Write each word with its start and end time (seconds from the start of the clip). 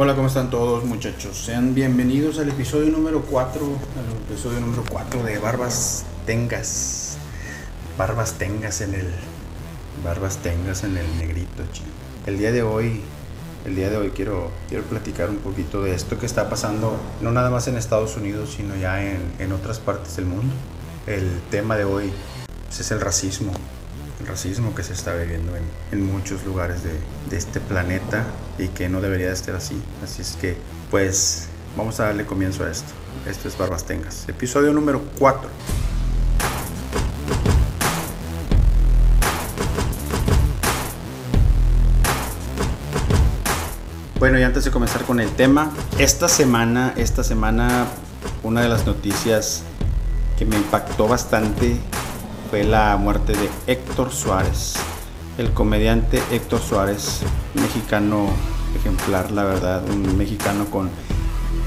Hola, 0.00 0.14
¿cómo 0.14 0.28
están 0.28 0.48
todos 0.48 0.84
muchachos? 0.84 1.36
Sean 1.36 1.74
bienvenidos 1.74 2.38
al 2.38 2.48
episodio 2.48 2.88
número 2.88 3.20
4, 3.22 3.60
al 3.60 4.32
episodio 4.32 4.60
número 4.60 4.84
4 4.88 5.24
de 5.24 5.38
Barbas 5.38 6.04
Tengas. 6.24 7.16
Barbas 7.98 8.34
Tengas 8.34 8.80
en 8.80 8.94
el 8.94 9.08
Barbas 10.04 10.36
Tengas 10.36 10.84
en 10.84 10.96
el 10.96 11.18
negrito, 11.18 11.64
chico. 11.72 11.88
El 12.26 12.38
día 12.38 12.52
de 12.52 12.62
hoy, 12.62 13.00
el 13.64 13.74
día 13.74 13.90
de 13.90 13.96
hoy 13.96 14.10
quiero 14.10 14.52
quiero 14.68 14.84
platicar 14.84 15.30
un 15.30 15.38
poquito 15.38 15.82
de 15.82 15.96
esto 15.96 16.16
que 16.16 16.26
está 16.26 16.48
pasando 16.48 16.96
no 17.20 17.32
nada 17.32 17.50
más 17.50 17.66
en 17.66 17.76
Estados 17.76 18.16
Unidos, 18.16 18.54
sino 18.56 18.76
ya 18.76 19.04
en, 19.04 19.20
en 19.40 19.50
otras 19.50 19.80
partes 19.80 20.14
del 20.14 20.26
mundo. 20.26 20.54
El 21.08 21.40
tema 21.50 21.76
de 21.76 21.84
hoy 21.84 22.12
es 22.70 22.88
el 22.92 23.00
racismo 23.00 23.50
racismo 24.26 24.74
que 24.74 24.82
se 24.82 24.92
está 24.92 25.14
viviendo 25.14 25.52
en, 25.92 26.06
muchos 26.06 26.44
lugares 26.44 26.82
de, 26.82 27.36
este 27.36 27.60
planeta 27.60 28.24
y 28.58 28.68
que 28.68 28.88
no 28.88 29.00
debería 29.00 29.28
de 29.28 29.34
estar 29.34 29.54
así. 29.54 29.80
Así 30.02 30.22
es 30.22 30.36
que, 30.40 30.56
pues, 30.90 31.48
vamos 31.76 32.00
a 32.00 32.04
darle 32.04 32.26
comienzo 32.26 32.64
a 32.64 32.70
esto. 32.70 32.92
Esto 33.26 33.48
es 33.48 33.56
Barbas 33.58 33.84
Tengas, 33.84 34.28
episodio 34.28 34.72
número 34.72 35.02
4. 35.18 35.48
Bueno, 44.18 44.36
y 44.40 44.42
antes 44.42 44.64
de 44.64 44.72
comenzar 44.72 45.04
con 45.04 45.20
el 45.20 45.30
tema, 45.30 45.70
esta 45.96 46.28
semana, 46.28 46.92
esta 46.96 47.22
semana, 47.22 47.86
una 48.42 48.62
de 48.62 48.68
las 48.68 48.84
noticias 48.84 49.62
que 50.36 50.44
me 50.44 50.56
impactó 50.56 51.06
bastante 51.06 51.76
fue 52.50 52.64
la 52.64 52.96
muerte 52.96 53.32
de 53.32 53.48
Héctor 53.66 54.10
Suárez, 54.10 54.74
el 55.36 55.52
comediante 55.52 56.22
Héctor 56.30 56.60
Suárez, 56.60 57.20
mexicano 57.54 58.28
ejemplar, 58.74 59.30
la 59.30 59.44
verdad, 59.44 59.82
un 59.90 60.16
mexicano 60.16 60.66
con, 60.66 60.90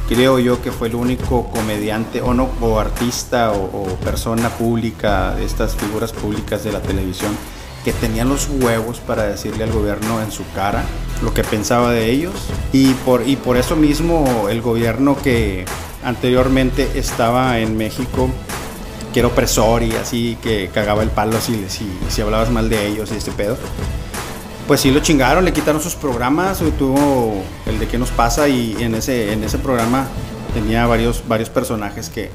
creo 0.10 0.40
yo 0.40 0.62
que 0.62 0.72
fue 0.72 0.88
el 0.88 0.96
único 0.96 1.50
comediante 1.50 2.22
o 2.22 2.34
no, 2.34 2.50
o 2.62 2.80
artista 2.80 3.52
o, 3.52 3.86
persona 4.04 4.50
pública, 4.50 5.36
de 5.36 5.46
estas 5.46 5.76
figuras 5.76 6.14
públicas 6.14 6.64
de 6.64 6.72
la 6.72 6.82
televisión, 6.82 7.32
que 7.86 7.94
tenían 7.94 8.30
los 8.30 8.48
huevos 8.50 9.00
para 9.00 9.24
decirle 9.24 9.64
al 9.64 9.72
gobierno 9.72 10.22
en 10.22 10.32
su 10.32 10.44
cara 10.54 10.84
lo 11.24 11.34
que 11.34 11.44
pensaba 11.44 11.92
de 11.92 12.12
ellos. 12.12 12.34
Y 12.74 12.94
por, 12.94 13.28
y 13.28 13.36
por 13.36 13.58
eso 13.58 13.76
mismo 13.76 14.48
el 14.50 14.62
gobierno 14.62 15.18
que 15.22 15.66
anteriormente 16.04 16.92
estaba 16.96 17.60
en 17.60 17.78
México 17.78 18.30
que 19.14 19.20
era 19.20 19.28
opresor 19.28 19.84
y 19.84 19.94
así, 19.94 20.38
que 20.42 20.70
cagaba 20.74 21.04
el 21.04 21.10
palo 21.10 21.40
si, 21.40 21.66
si, 21.70 21.90
si 22.10 22.22
hablabas 22.22 22.50
mal 22.50 22.70
de 22.70 22.88
ellos 22.88 23.12
y 23.12 23.16
este 23.16 23.32
pedo. 23.32 23.58
Pues 24.68 24.82
sí 24.82 24.92
lo 24.92 25.00
chingaron, 25.02 25.44
le 25.44 25.54
quitaron 25.54 25.82
sus 25.82 25.96
programas, 25.96 26.60
tuvo 26.78 27.44
el 27.66 27.80
de 27.80 27.88
qué 27.88 27.98
nos 27.98 28.10
pasa 28.10 28.48
y 28.48 28.78
en 28.80 28.96
ese, 28.96 29.34
en 29.34 29.44
ese 29.44 29.58
programa 29.58 30.08
tenía 30.54 30.86
varios, 30.86 31.24
varios 31.28 31.50
personajes 31.50 32.10
que, 32.10 32.30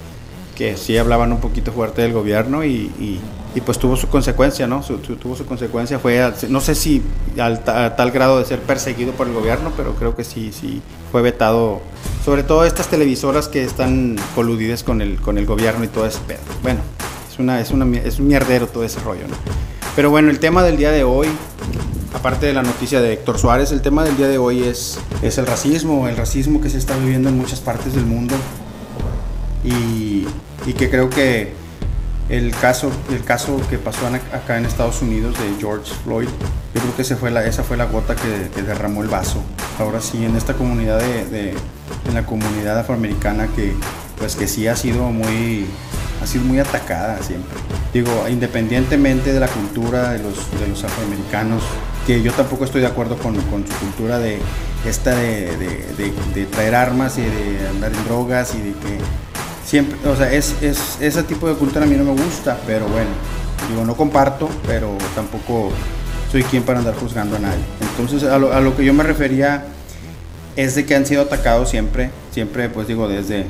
que 0.57 0.77
sí 0.77 0.97
hablaban 0.99 1.31
un 1.33 1.39
poquito 1.39 1.71
fuerte 1.71 2.03
del 2.03 2.13
gobierno 2.13 2.65
y, 2.65 2.91
y, 2.99 3.21
y 3.55 3.61
pues 3.61 3.79
tuvo 3.79 3.95
su 3.97 4.09
consecuencia, 4.09 4.67
¿no? 4.67 4.83
Su, 4.83 4.99
tuvo 4.99 5.37
su 5.37 5.47
consecuencia, 5.47 5.99
fue, 6.01 6.33
no 6.49 6.61
sé 6.61 6.75
si 6.75 7.03
al, 7.39 7.63
a 7.67 7.95
tal 7.95 8.11
grado 8.11 8.39
de 8.39 8.45
ser 8.47 8.61
perseguido 8.61 9.13
por 9.13 9.29
el 9.29 9.35
gobierno, 9.35 9.73
pero 9.77 9.95
creo 9.95 10.17
que 10.17 10.25
sí, 10.25 10.51
sí 10.53 10.83
fue 11.13 11.23
vetado 11.23 11.81
sobre 12.25 12.43
todo 12.43 12.65
estas 12.65 12.89
televisoras 12.89 13.49
que 13.49 13.63
están 13.63 14.17
coludidas 14.35 14.83
con 14.83 15.01
el, 15.01 15.21
con 15.21 15.39
el 15.39 15.47
gobierno 15.47 15.85
y 15.85 15.89
todo 15.89 16.07
ese 16.07 16.19
pedo. 16.27 16.41
Bueno, 16.63 16.81
es, 17.31 17.39
una, 17.39 17.61
es, 17.61 17.71
una, 17.71 17.99
es 17.99 18.19
un 18.19 18.27
mierdero 18.27 18.67
todo 18.67 18.83
ese 18.83 18.99
rollo, 19.01 19.29
¿no? 19.29 19.37
Pero 19.95 20.11
bueno, 20.11 20.31
el 20.31 20.41
tema 20.41 20.63
del 20.63 20.77
día 20.77 20.91
de 20.91 21.05
hoy, 21.05 21.29
aparte 22.15 22.47
de 22.47 22.55
la 22.55 22.63
noticia 22.63 23.01
de 23.01 23.13
Héctor 23.13 23.39
Suárez, 23.39 23.73
el 23.73 23.83
tema 23.83 24.05
del 24.05 24.17
día 24.17 24.29
de 24.29 24.39
hoy 24.39 24.63
es, 24.63 24.99
es 25.23 25.39
el 25.39 25.47
racismo, 25.47 26.09
el 26.09 26.17
racismo 26.17 26.61
que 26.61 26.71
se 26.71 26.79
está 26.79 26.97
viviendo 26.97 27.29
en 27.29 27.37
muchas 27.37 27.61
partes 27.61 27.95
del 27.95 28.07
mundo 28.07 28.35
y, 29.67 30.16
y 30.67 30.73
que 30.73 30.91
creo 30.91 31.09
que 31.09 31.53
el 32.29 32.51
caso, 32.51 32.91
el 33.11 33.23
caso 33.23 33.61
que 33.71 33.79
pasó 33.79 34.07
acá 34.09 34.59
en 34.59 34.67
Estados 34.67 35.01
Unidos 35.01 35.37
de 35.39 35.61
George 35.61 35.93
Floyd, 36.05 36.29
yo 36.75 36.81
creo 36.81 36.97
que 36.97 37.03
ese 37.03 37.15
fue 37.17 37.31
la, 37.31 37.47
esa 37.47 37.63
fue 37.63 37.77
la 37.77 37.85
gota 37.85 38.17
que, 38.17 38.63
derramó 38.63 39.03
el 39.03 39.09
vaso. 39.09 39.43
Ahora 39.79 40.01
sí, 40.01 40.25
en 40.25 40.37
esta 40.37 40.55
comunidad 40.55 40.99
de, 40.99 41.27
de 41.27 41.55
en 42.09 42.15
la 42.15 42.25
comunidad 42.27 42.79
afroamericana 42.79 43.49
que 43.55 43.75
pues 44.19 44.37
que 44.37 44.49
sí 44.49 44.67
ha 44.67 44.77
sido 44.77 45.11
muy 45.11 45.67
ha 46.23 46.27
sido 46.27 46.45
muy 46.45 46.59
atacada 46.59 47.23
siempre 47.23 47.59
digo 47.93 48.11
independientemente 48.29 49.33
de 49.33 49.41
la 49.41 49.49
cultura 49.49 50.13
de 50.13 50.21
los, 50.21 50.51
de 50.59 50.69
los 50.69 50.83
afroamericanos 50.83 51.63
que 52.07 52.23
yo 52.23 52.33
tampoco 52.33 52.65
estoy 52.65 52.81
de 52.81 52.87
acuerdo 52.87 53.17
con, 53.19 53.35
con 53.43 53.67
su 53.67 53.75
cultura 53.75 54.19
de 54.19 54.39
esta 54.87 55.15
de, 55.15 55.57
de, 55.57 56.47
traer 56.47 56.75
armas 56.75 57.19
y 57.19 57.23
de 57.23 57.69
andar 57.69 57.93
en 57.93 58.05
drogas 58.05 58.55
y 58.55 58.59
de 58.59 58.73
que 58.73 58.99
siempre 59.67 59.99
o 60.09 60.17
sea 60.17 60.33
es, 60.33 60.55
es, 60.63 60.99
ese 61.01 61.23
tipo 61.25 61.49
de 61.49 61.55
cultura 61.55 61.85
a 61.85 61.89
mí 61.89 61.97
no 61.97 62.05
me 62.05 62.13
gusta 62.13 62.59
pero 62.67 62.87
bueno 62.87 63.11
digo 63.69 63.85
no 63.85 63.97
comparto 63.97 64.49
pero 64.67 64.97
tampoco 65.15 65.73
soy 66.31 66.43
quien 66.43 66.63
para 66.63 66.81
andar 66.81 66.95
juzgando 66.95 67.37
a 67.37 67.39
nadie. 67.39 67.63
Entonces 67.81 68.25
a 68.25 68.39
lo, 68.39 68.53
a 68.53 68.61
lo 68.61 68.77
que 68.77 68.85
yo 68.85 68.93
me 68.93 69.03
refería 69.03 69.65
es 70.57 70.75
de 70.75 70.85
que 70.85 70.95
han 70.95 71.07
sido 71.07 71.23
atacados 71.23 71.71
siempre, 71.71 72.11
siempre 72.33 72.69
pues 72.69 72.89
digo 72.89 73.09
desde 73.09 73.47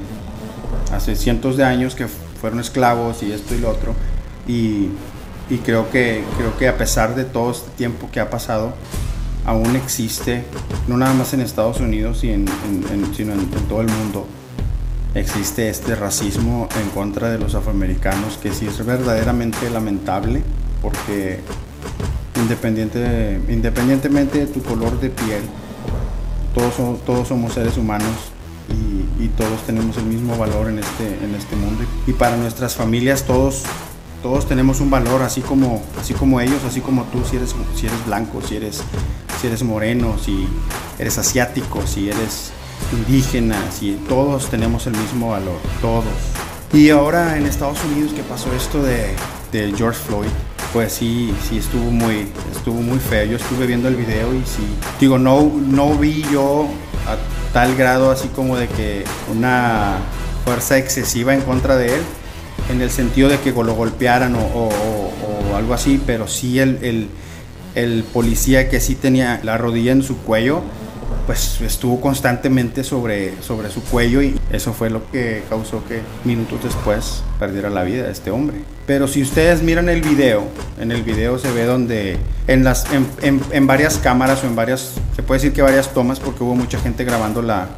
hace 0.93 1.17
cientos 1.17 1.57
de 1.57 1.65
años 1.65 1.95
que 1.95 2.07
fueron 2.07 2.61
esclavos 2.61 3.23
y 3.23 3.33
esto 3.33 3.55
y 3.55 3.59
lo 3.59 3.71
otro 3.71 3.95
y, 4.47 4.91
y 5.51 5.59
creo 5.65 5.91
que 5.91 6.23
creo 6.37 6.57
que 6.59 6.69
a 6.69 6.77
pesar 6.77 7.15
de 7.15 7.25
todo 7.25 7.51
este 7.51 7.71
tiempo 7.71 8.09
que 8.13 8.21
ha 8.21 8.31
pasado 8.31 8.73
aún 9.45 9.75
existe 9.75 10.45
no 10.87 10.97
nada 10.97 11.15
más 11.15 11.33
en 11.35 11.41
Estados 11.41 11.81
Unidos 11.81 12.23
y 12.25 12.31
en, 12.31 12.47
en, 12.69 12.85
en, 12.93 13.15
sino 13.15 13.33
en, 13.33 13.41
en 13.41 13.69
todo 13.69 13.81
el 13.81 13.89
mundo 13.89 14.27
existe 15.19 15.69
este 15.69 15.95
racismo 15.95 16.69
en 16.81 16.91
contra 16.91 17.31
de 17.31 17.39
los 17.39 17.55
afroamericanos 17.55 18.37
que 18.39 18.53
sí 18.53 18.67
es 18.67 18.85
verdaderamente 18.85 19.71
lamentable 19.71 20.43
porque 20.83 21.41
independiente, 22.37 23.41
independientemente 23.49 24.41
de 24.41 24.47
tu 24.47 24.63
color 24.63 25.01
de 25.01 25.11
piel 25.11 25.43
todos, 26.55 27.05
todos 27.05 27.29
somos 27.29 27.55
seres 27.55 27.77
humanos 27.77 28.13
y, 28.69 29.25
y, 29.25 29.29
todos 29.29 29.63
tenemos 29.67 29.97
el 29.99 30.05
mismo 30.05 30.37
valor 30.37 30.69
en 30.69 30.79
este, 30.79 31.07
en 31.23 31.35
este 31.35 31.55
mundo. 31.55 31.85
Y 32.07 32.13
para 32.15 32.37
nuestras 32.37 32.75
familias 32.75 33.25
todos, 33.25 33.63
todos 34.23 34.49
tenemos 34.49 34.81
un 34.81 34.91
valor, 34.91 35.23
así 35.23 35.41
como, 35.43 35.83
así 36.01 36.15
como 36.15 36.41
ellos, 36.41 36.65
así 36.67 36.81
como 36.81 37.05
tú, 37.05 37.23
si 37.31 37.37
eres, 37.37 37.55
si 37.77 37.87
eres 37.87 38.07
blanco, 38.07 38.41
si 38.43 38.57
eres, 38.57 38.83
si 39.41 39.47
eres 39.47 39.63
moreno, 39.63 40.17
si 40.19 40.49
eres 40.99 41.19
asiático, 41.19 41.87
si 41.87 42.09
eres 42.09 42.53
indígena, 42.93 43.57
si 43.71 43.93
todos 44.09 44.49
tenemos 44.49 44.87
el 44.87 44.97
mismo 44.97 45.31
valor, 45.31 45.59
todos. 45.81 46.05
Y 46.73 46.91
ahora 46.91 47.37
en 47.37 47.47
Estados 47.47 47.79
Unidos 47.85 48.13
que 48.13 48.23
pasó 48.23 48.53
esto 48.55 48.83
de, 48.83 49.15
de 49.53 49.73
George 49.77 49.99
Floyd, 50.07 50.29
pues 50.73 50.93
sí, 50.93 51.33
sí 51.49 51.59
estuvo 51.59 51.91
muy, 51.91 52.27
estuvo 52.55 52.81
muy 52.81 52.99
feo. 52.99 53.25
Yo 53.25 53.37
estuve 53.37 53.67
viendo 53.67 53.89
el 53.89 53.97
video 53.97 54.35
y 54.35 54.41
sí, 54.41 54.67
digo, 55.01 55.19
no, 55.19 55.43
no 55.43 55.95
vi 55.95 56.23
yo 56.31 56.69
a 57.07 57.53
tal 57.53 57.77
grado 57.77 58.11
así 58.11 58.29
como 58.29 58.57
de 58.57 58.69
que 58.69 59.05
una 59.35 59.97
fuerza 60.45 60.77
excesiva 60.77 61.35
en 61.35 61.41
contra 61.41 61.77
de 61.77 61.95
él, 61.95 62.03
en 62.71 62.83
el 62.83 62.91
sentido 62.91 63.29
de 63.29 63.39
que 63.39 63.53
lo 63.53 63.75
golpearan 63.75 64.35
o, 64.37 64.71
algo 65.57 65.73
así, 65.73 65.99
pero 66.05 66.29
sí 66.29 66.59
el, 66.59 67.09
el 67.75 68.05
policía 68.13 68.69
que 68.69 68.79
sí 68.79 68.95
tenía 68.95 69.41
la 69.43 69.57
rodilla 69.57 69.93
en 69.93 70.03
su 70.03 70.19
cuello, 70.19 70.61
pues 71.27 71.61
estuvo 71.61 72.01
constantemente 72.01 72.85
sobre, 72.85 73.43
sobre 73.43 73.71
su 73.71 73.83
cuello 73.83 74.23
y 74.23 74.39
eso 74.51 74.73
fue 74.73 74.91
lo 74.91 75.11
que 75.11 75.43
causó 75.49 75.85
que 75.85 76.01
minutos 76.25 76.63
después 76.63 77.23
perdiera 77.39 77.69
la 77.69 77.83
vida 77.83 78.09
este 78.09 78.31
hombre. 78.31 78.59
Pero 78.87 79.09
si 79.09 79.23
ustedes 79.23 79.63
miran 79.63 79.89
el 79.89 80.03
video, 80.03 80.45
en 80.81 80.93
el 80.93 81.03
video 81.03 81.39
se 81.39 81.51
ve 81.51 81.65
donde 81.65 82.17
en, 82.47 82.63
las, 82.63 82.91
en, 82.93 83.07
en, 83.23 83.41
en 83.51 83.67
varias 83.67 83.99
cámaras 83.99 84.45
o 84.45 84.47
en 84.47 84.55
varias, 84.55 84.93
se 85.17 85.23
puede 85.23 85.41
decir 85.41 85.53
que 85.53 85.63
varias 85.63 85.93
tomas 85.93 86.21
porque 86.21 86.45
hubo 86.45 86.55
mucha 86.55 86.79
gente 86.79 87.05
grabando 87.05 87.43
la, 87.43 87.69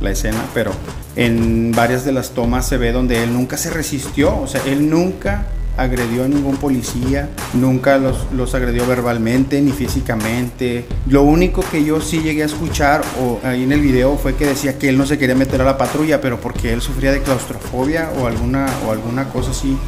la 0.00 0.10
escena, 0.10 0.44
pero 0.52 0.72
en 1.16 1.72
varias 1.72 2.04
de 2.04 2.12
las 2.12 2.30
tomas 2.30 2.68
se 2.68 2.76
ve 2.76 2.92
donde 2.92 3.22
él 3.22 3.32
nunca 3.32 3.56
se 3.56 3.70
resistió, 3.70 4.38
o 4.38 4.46
sea, 4.46 4.60
él 4.66 4.90
nunca 4.90 5.46
agredió 5.78 6.24
a 6.24 6.28
ningún 6.28 6.56
policía, 6.56 7.30
nunca 7.54 7.96
los, 7.98 8.26
los, 8.32 8.54
agredió 8.54 8.86
verbalmente 8.86 9.62
ni 9.62 9.70
físicamente. 9.70 10.84
Lo 11.06 11.22
único 11.22 11.62
que 11.70 11.84
yo 11.84 12.00
sí 12.00 12.20
llegué 12.20 12.42
a 12.42 12.46
escuchar 12.46 13.02
o 13.22 13.38
ahí 13.46 13.62
en 13.62 13.72
el 13.72 13.80
video 13.80 14.16
fue 14.16 14.34
que 14.34 14.44
decía 14.44 14.76
que 14.76 14.88
él 14.88 14.98
no 14.98 15.06
se 15.06 15.18
quería 15.18 15.36
meter 15.36 15.62
a 15.62 15.64
la 15.64 15.78
patrulla, 15.78 16.20
pero 16.20 16.40
porque 16.40 16.72
él 16.72 16.82
sufría 16.82 17.12
de 17.12 17.22
claustrofobia 17.22 18.10
o 18.20 18.26
alguna, 18.26 18.66
o 18.86 18.92
alguna 18.92 19.28
cosa 19.28 19.52
así 19.52 19.78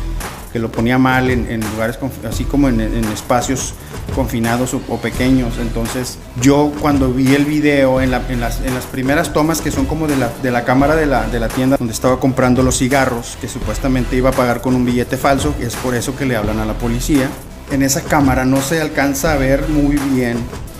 que 0.52 0.58
lo 0.58 0.70
ponía 0.70 0.99
mal 0.99 1.31
en, 1.31 1.61
lugares 1.73 1.99
así 2.29 2.44
como 2.44 2.69
en, 2.69 2.81
espacios 3.12 3.75
confinados 4.14 4.75
o, 4.75 4.97
pequeños. 4.99 5.55
Entonces 5.61 6.19
yo 6.41 6.73
cuando 6.81 7.12
vi 7.12 7.35
el 7.35 7.44
video 7.44 8.00
en, 8.00 8.11
la, 8.11 8.23
en, 8.29 8.41
las, 8.41 8.58
primeras 8.91 9.32
tomas 9.32 9.61
que 9.61 9.70
son 9.70 9.87
como 9.87 10.06
de 10.06 10.17
la, 10.17 10.64
cámara 10.64 10.97
de 10.97 11.06
la, 11.06 11.29
de 11.29 11.41
la, 11.41 11.49
tienda 11.49 11.76
donde 11.76 11.93
estaba 11.93 12.19
comprando 12.19 12.62
los 12.62 12.79
cigarros 12.79 13.37
que 13.41 13.49
supuestamente 13.49 14.17
iba 14.17 14.31
a 14.31 14.32
pagar 14.32 14.61
con 14.61 14.75
un 14.75 14.85
billete 14.85 15.17
falso, 15.17 15.55
y 15.61 15.64
es 15.64 15.76
por 15.76 15.94
eso 15.94 16.17
que 16.17 16.26
le 16.26 16.37
hablan 16.37 16.58
a 16.58 16.64
la 16.64 16.75
policía, 16.75 17.29
en 17.70 17.82
esa 17.82 18.03
cámara 18.03 18.44
no 18.44 18.61
se 18.61 18.81
alcanza 18.81 19.32
a 19.32 19.37
ver 19.37 19.69
muy 19.69 19.96
bien 19.96 20.38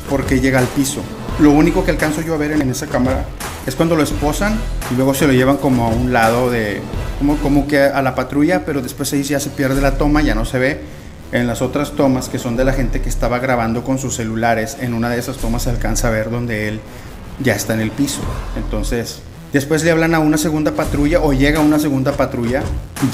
porque 0.09 0.41
llega 0.41 0.59
al 0.59 0.67
piso. 0.67 1.03
Lo 1.41 1.53
único 1.53 1.85
que 1.87 1.91
alcanzo 1.91 2.21
yo 2.21 2.35
a 2.35 2.37
ver 2.37 2.53
en 2.53 2.69
esa 2.69 2.87
cámara 2.87 3.25
es 3.67 3.75
cuando 3.75 3.97
lo 3.97 4.03
esposan 4.03 4.59
y 4.91 4.95
luego 4.95 5.15
se 5.15 5.27
lo 5.27 5.33
llevan 5.33 5.57
como 5.57 5.87
a 5.87 5.89
un 5.89 6.13
lado 6.13 6.51
de, 6.51 6.83
como, 7.19 7.37
como 7.37 7.67
que 7.67 7.81
a 7.81 8.03
la 8.03 8.15
patrulla, 8.15 8.67
pero 8.67 8.83
después 8.83 9.11
ahí 9.15 9.23
ya 9.23 9.41
se 9.41 9.49
pierde 9.49 9.81
la 9.81 9.97
toma, 9.97 10.21
ya 10.21 10.35
no 10.35 10.45
se 10.45 10.59
ve. 10.59 10.81
En 11.33 11.47
las 11.47 11.63
otras 11.63 11.93
tomas 11.93 12.29
que 12.29 12.39
son 12.39 12.59
de 12.59 12.65
la 12.65 12.75
gente 12.75 13.01
que 13.01 13.09
estaba 13.09 13.39
grabando 13.39 13.85
con 13.85 13.99
sus 13.99 14.17
celulares, 14.17 14.77
en 14.81 14.93
una 14.93 15.09
de 15.09 15.19
esas 15.19 15.39
tomas 15.39 15.63
se 15.63 15.71
alcanza 15.71 16.09
a 16.09 16.11
ver 16.11 16.31
donde 16.31 16.69
él 16.69 16.81
ya 17.43 17.55
está 17.55 17.73
en 17.73 17.81
el 17.81 17.91
piso. 17.91 18.21
Entonces, 18.57 19.23
después 19.53 19.83
le 19.83 19.93
hablan 19.93 20.15
a 20.15 20.19
una 20.19 20.37
segunda 20.37 20.73
patrulla 20.73 21.21
o 21.23 21.33
llega 21.33 21.61
una 21.61 21.79
segunda 21.79 22.13
patrulla, 22.13 22.63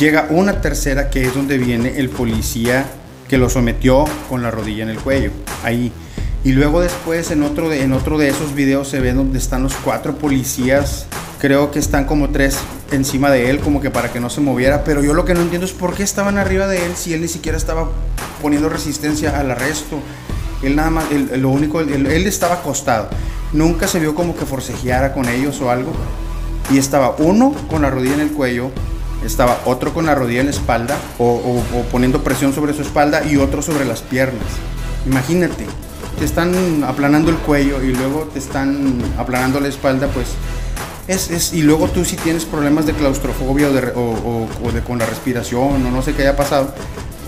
llega 0.00 0.26
una 0.30 0.60
tercera 0.60 1.10
que 1.10 1.26
es 1.26 1.34
donde 1.34 1.58
viene 1.58 1.98
el 1.98 2.08
policía 2.08 2.86
que 3.28 3.38
lo 3.38 3.50
sometió 3.50 4.04
con 4.28 4.42
la 4.42 4.50
rodilla 4.50 4.82
en 4.82 4.90
el 4.90 4.98
cuello. 4.98 5.30
Ahí 5.62 5.92
y 6.46 6.52
luego 6.52 6.80
después 6.80 7.32
en 7.32 7.42
otro 7.42 7.68
de, 7.68 7.82
en 7.82 7.92
otro 7.92 8.18
de 8.18 8.28
esos 8.28 8.54
videos 8.54 8.86
se 8.86 9.00
ve 9.00 9.12
donde 9.12 9.36
están 9.36 9.64
los 9.64 9.74
cuatro 9.74 10.16
policías. 10.16 11.06
Creo 11.40 11.72
que 11.72 11.80
están 11.80 12.04
como 12.04 12.30
tres 12.30 12.58
encima 12.92 13.32
de 13.32 13.50
él, 13.50 13.58
como 13.58 13.80
que 13.80 13.90
para 13.90 14.12
que 14.12 14.20
no 14.20 14.30
se 14.30 14.40
moviera. 14.40 14.84
Pero 14.84 15.02
yo 15.02 15.12
lo 15.12 15.24
que 15.24 15.34
no 15.34 15.40
entiendo 15.40 15.66
es 15.66 15.72
por 15.72 15.94
qué 15.94 16.04
estaban 16.04 16.38
arriba 16.38 16.68
de 16.68 16.86
él 16.86 16.92
si 16.94 17.12
él 17.12 17.22
ni 17.22 17.26
siquiera 17.26 17.58
estaba 17.58 17.88
poniendo 18.40 18.68
resistencia 18.68 19.36
al 19.40 19.50
arresto. 19.50 19.98
Él 20.62 20.76
nada 20.76 20.90
más, 20.90 21.06
lo 21.10 21.48
único, 21.48 21.80
él, 21.80 22.06
estaba 22.28 22.54
acostado. 22.54 23.08
Nunca 23.52 23.88
se 23.88 23.98
vio 23.98 24.14
como 24.14 24.36
que 24.36 24.46
forcejeara 24.46 25.14
con 25.14 25.28
ellos 25.28 25.60
o 25.60 25.72
algo. 25.72 25.90
Y 26.70 26.78
estaba 26.78 27.16
uno 27.18 27.56
con 27.68 27.82
la 27.82 27.90
rodilla 27.90 28.14
en 28.14 28.20
el 28.20 28.30
cuello, 28.30 28.70
estaba 29.24 29.58
otro 29.64 29.92
con 29.92 30.06
la 30.06 30.14
rodilla 30.14 30.42
en 30.42 30.46
la 30.46 30.52
espalda 30.52 30.96
o 31.18 31.60
poniendo 31.90 32.22
presión 32.22 32.52
sobre 32.52 32.72
su 32.72 32.82
espalda 32.82 33.24
y 33.26 33.36
otro 33.36 33.62
sobre 33.62 33.84
las 33.84 34.02
piernas. 34.02 34.44
Imagínate, 35.06 35.66
te 36.18 36.24
están 36.24 36.84
aplanando 36.84 37.30
el 37.30 37.36
cuello 37.36 37.82
y 37.82 37.92
luego 37.92 38.24
te 38.32 38.38
están 38.38 39.02
aplanando 39.18 39.60
la 39.60 39.68
espalda, 39.68 40.08
pues 40.08 40.28
es, 41.08 41.30
es, 41.30 41.52
y 41.52 41.62
luego 41.62 41.88
tú 41.88 42.04
si 42.04 42.16
tienes 42.16 42.44
problemas 42.44 42.86
de 42.86 42.92
claustrofobia 42.92 43.68
o, 43.68 43.72
de, 43.72 43.92
o, 43.94 44.72
de, 44.72 44.80
con 44.80 44.98
la 44.98 45.06
respiración 45.06 45.86
o 45.86 45.90
no 45.90 46.02
sé 46.02 46.14
qué 46.14 46.22
haya 46.22 46.36
pasado. 46.36 46.74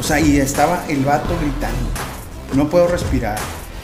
O 0.00 0.02
sea, 0.02 0.20
y 0.20 0.38
estaba 0.38 0.84
el 0.88 1.04
vato 1.04 1.36
gritando, 1.40 1.90
no 2.54 2.68
puedo 2.68 2.88
respirar, 2.88 3.38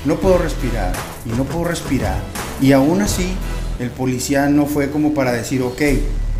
no 0.04 0.16
puedo 0.16 0.38
respirar 0.38 0.92
y 1.26 1.30
no 1.30 1.44
puedo 1.44 1.64
respirar. 1.64 2.18
Y 2.60 2.72
aún 2.72 3.02
así, 3.02 3.34
el 3.78 3.90
policía 3.90 4.48
no 4.48 4.66
fue 4.66 4.90
como 4.90 5.12
para 5.14 5.32
decir, 5.32 5.62
ok, 5.62 5.82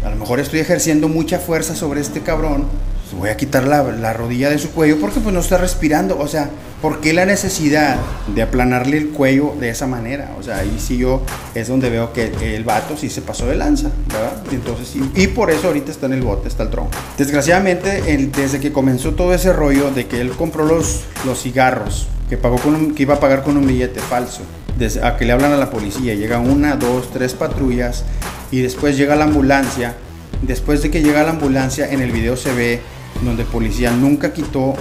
a 0.04 0.10
lo 0.10 0.16
mejor 0.16 0.40
estoy 0.40 0.60
ejerciendo 0.60 1.08
mucha 1.08 1.38
fuerza 1.38 1.74
sobre 1.74 2.00
este 2.00 2.20
cabrón, 2.20 2.66
pues 3.14 3.20
voy 3.20 3.30
a 3.30 3.36
quitar 3.36 3.66
la, 3.66 3.82
la 3.82 4.12
rodilla 4.12 4.50
de 4.50 4.58
su 4.58 4.70
cuello 4.70 4.98
porque 5.00 5.20
pues 5.20 5.34
no 5.34 5.40
está 5.40 5.58
respirando. 5.58 6.18
O 6.18 6.28
sea, 6.28 6.50
¿Por 6.84 7.00
qué 7.00 7.14
la 7.14 7.24
necesidad 7.24 7.96
de 8.26 8.42
aplanarle 8.42 8.98
el 8.98 9.08
cuello 9.08 9.54
de 9.58 9.70
esa 9.70 9.86
manera? 9.86 10.34
O 10.38 10.42
sea, 10.42 10.58
ahí 10.58 10.76
sí 10.78 10.98
yo 10.98 11.22
es 11.54 11.68
donde 11.68 11.88
veo 11.88 12.12
que 12.12 12.54
el 12.54 12.62
vato 12.62 12.94
sí 12.98 13.08
se 13.08 13.22
pasó 13.22 13.46
de 13.46 13.54
lanza, 13.54 13.88
¿verdad? 14.12 14.42
Entonces, 14.52 14.94
y, 15.14 15.28
por 15.28 15.50
eso 15.50 15.68
ahorita 15.68 15.90
está 15.90 16.04
en 16.04 16.12
el 16.12 16.20
bote, 16.20 16.46
está 16.46 16.64
el 16.64 16.68
tronco. 16.68 16.90
Desgraciadamente, 17.16 18.02
desde 18.36 18.60
que 18.60 18.70
comenzó 18.70 19.12
todo 19.14 19.32
ese 19.32 19.54
rollo 19.54 19.92
de 19.92 20.06
que 20.08 20.20
él 20.20 20.32
compró 20.32 20.66
los, 20.66 21.04
los 21.24 21.40
cigarros, 21.40 22.06
que, 22.28 22.36
pagó 22.36 22.58
con 22.58 22.94
que 22.94 23.04
iba 23.04 23.14
a 23.14 23.18
pagar 23.20 23.44
con 23.44 23.56
un 23.56 23.66
billete 23.66 24.00
falso, 24.00 24.42
desde 24.76 25.02
a 25.06 25.16
que 25.16 25.24
le 25.24 25.32
hablan 25.32 25.52
a 25.52 25.56
la 25.56 25.70
policía, 25.70 26.12
llegan 26.12 26.50
una, 26.50 26.76
dos, 26.76 27.10
tres 27.14 27.32
patrullas 27.32 28.04
y 28.50 28.60
después 28.60 28.98
llega 28.98 29.16
la 29.16 29.24
ambulancia. 29.24 29.94
Después 30.42 30.82
de 30.82 30.90
que 30.90 31.02
llega 31.02 31.22
la 31.22 31.30
ambulancia, 31.30 31.90
en 31.90 32.02
el 32.02 32.12
video 32.12 32.36
se 32.36 32.52
ve 32.52 32.82
donde 33.22 33.44
policía 33.44 33.90
nunca 33.90 34.32
quitó 34.32 34.74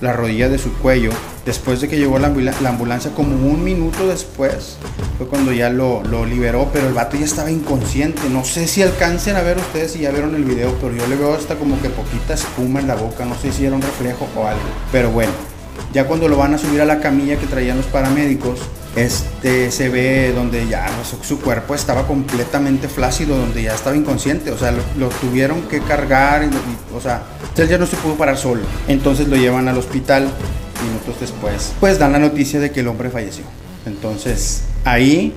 la 0.00 0.12
rodilla 0.12 0.48
de 0.48 0.58
su 0.58 0.72
cuello. 0.74 1.10
Después 1.44 1.80
de 1.80 1.88
que 1.88 1.96
llegó 1.96 2.18
la, 2.18 2.26
ambulancia, 2.26 3.12
como 3.12 3.34
un 3.36 3.62
minuto 3.62 4.08
después, 4.08 4.76
fue 5.16 5.28
cuando 5.28 5.52
ya 5.52 5.70
lo, 5.70 6.02
lo, 6.02 6.26
liberó, 6.26 6.68
pero 6.72 6.88
el 6.88 6.92
vato 6.92 7.16
ya 7.16 7.24
estaba 7.24 7.50
inconsciente. 7.50 8.22
No 8.30 8.44
sé 8.44 8.66
si 8.66 8.82
alcancen 8.82 9.36
a 9.36 9.42
ver 9.42 9.56
ustedes 9.56 9.92
si 9.92 10.00
ya 10.00 10.10
vieron 10.10 10.34
el 10.34 10.44
video, 10.44 10.74
pero 10.80 10.94
yo 10.94 11.06
le 11.06 11.16
veo 11.16 11.34
hasta 11.34 11.54
como 11.54 11.80
que 11.80 11.88
poquita 11.88 12.34
espuma 12.34 12.80
en 12.80 12.88
la 12.88 12.96
boca. 12.96 13.24
No 13.24 13.36
sé 13.36 13.52
si 13.52 13.64
era 13.64 13.76
un 13.76 13.82
reflejo 13.82 14.26
o 14.36 14.46
algo. 14.46 14.60
Pero 14.90 15.10
bueno, 15.10 15.32
ya 15.92 16.06
cuando 16.06 16.28
lo 16.28 16.36
van 16.36 16.54
a 16.54 16.58
subir 16.58 16.80
a 16.80 16.84
la 16.84 17.00
camilla 17.00 17.38
que 17.38 17.46
traían 17.46 17.76
los 17.76 17.86
paramédicos, 17.86 18.60
este 18.96 19.70
se 19.70 19.90
ve 19.90 20.32
donde 20.34 20.66
ya 20.66 20.88
su, 21.22 21.38
cuerpo 21.40 21.74
estaba 21.74 22.06
completamente 22.06 22.88
flácido, 22.88 23.36
donde 23.36 23.62
ya 23.62 23.74
estaba 23.74 23.94
inconsciente, 23.94 24.50
o 24.50 24.58
sea, 24.58 24.72
lo, 24.72 25.08
tuvieron 25.10 25.62
que 25.68 25.80
cargar, 25.80 26.48
o 26.94 27.00
sea, 27.00 27.22
él 27.56 27.68
ya 27.68 27.78
no 27.78 27.86
se 27.86 27.96
pudo 27.96 28.14
parar 28.14 28.38
solo. 28.38 28.62
Entonces 28.88 29.28
lo 29.28 29.36
llevan 29.36 29.68
al 29.68 29.76
hospital 29.76 30.28
minutos 30.82 31.20
después, 31.20 31.74
pues 31.78 31.98
dan 31.98 32.12
la 32.12 32.18
noticia 32.18 32.58
de 32.58 32.70
que 32.70 32.80
el 32.80 32.88
hombre 32.88 33.10
falleció. 33.10 33.44
Entonces 33.84 34.64
ahí 34.84 35.34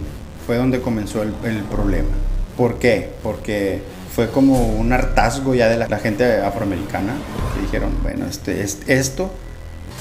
fue 0.48 0.56
donde 0.56 0.80
comenzó 0.80 1.22
el, 1.22 1.34
problema. 1.70 2.08
¿Por 2.56 2.80
qué? 2.80 3.12
Porque 3.22 3.82
fue 4.16 4.30
como 4.30 4.68
un 4.70 4.92
hartazgo 4.94 5.54
ya 5.54 5.68
de 5.68 5.78
la, 5.78 6.00
gente 6.00 6.42
afroamericana, 6.42 7.14
que 7.54 7.62
dijeron, 7.62 7.92
bueno, 8.04 8.26
este, 8.26 8.64
esto 8.88 9.32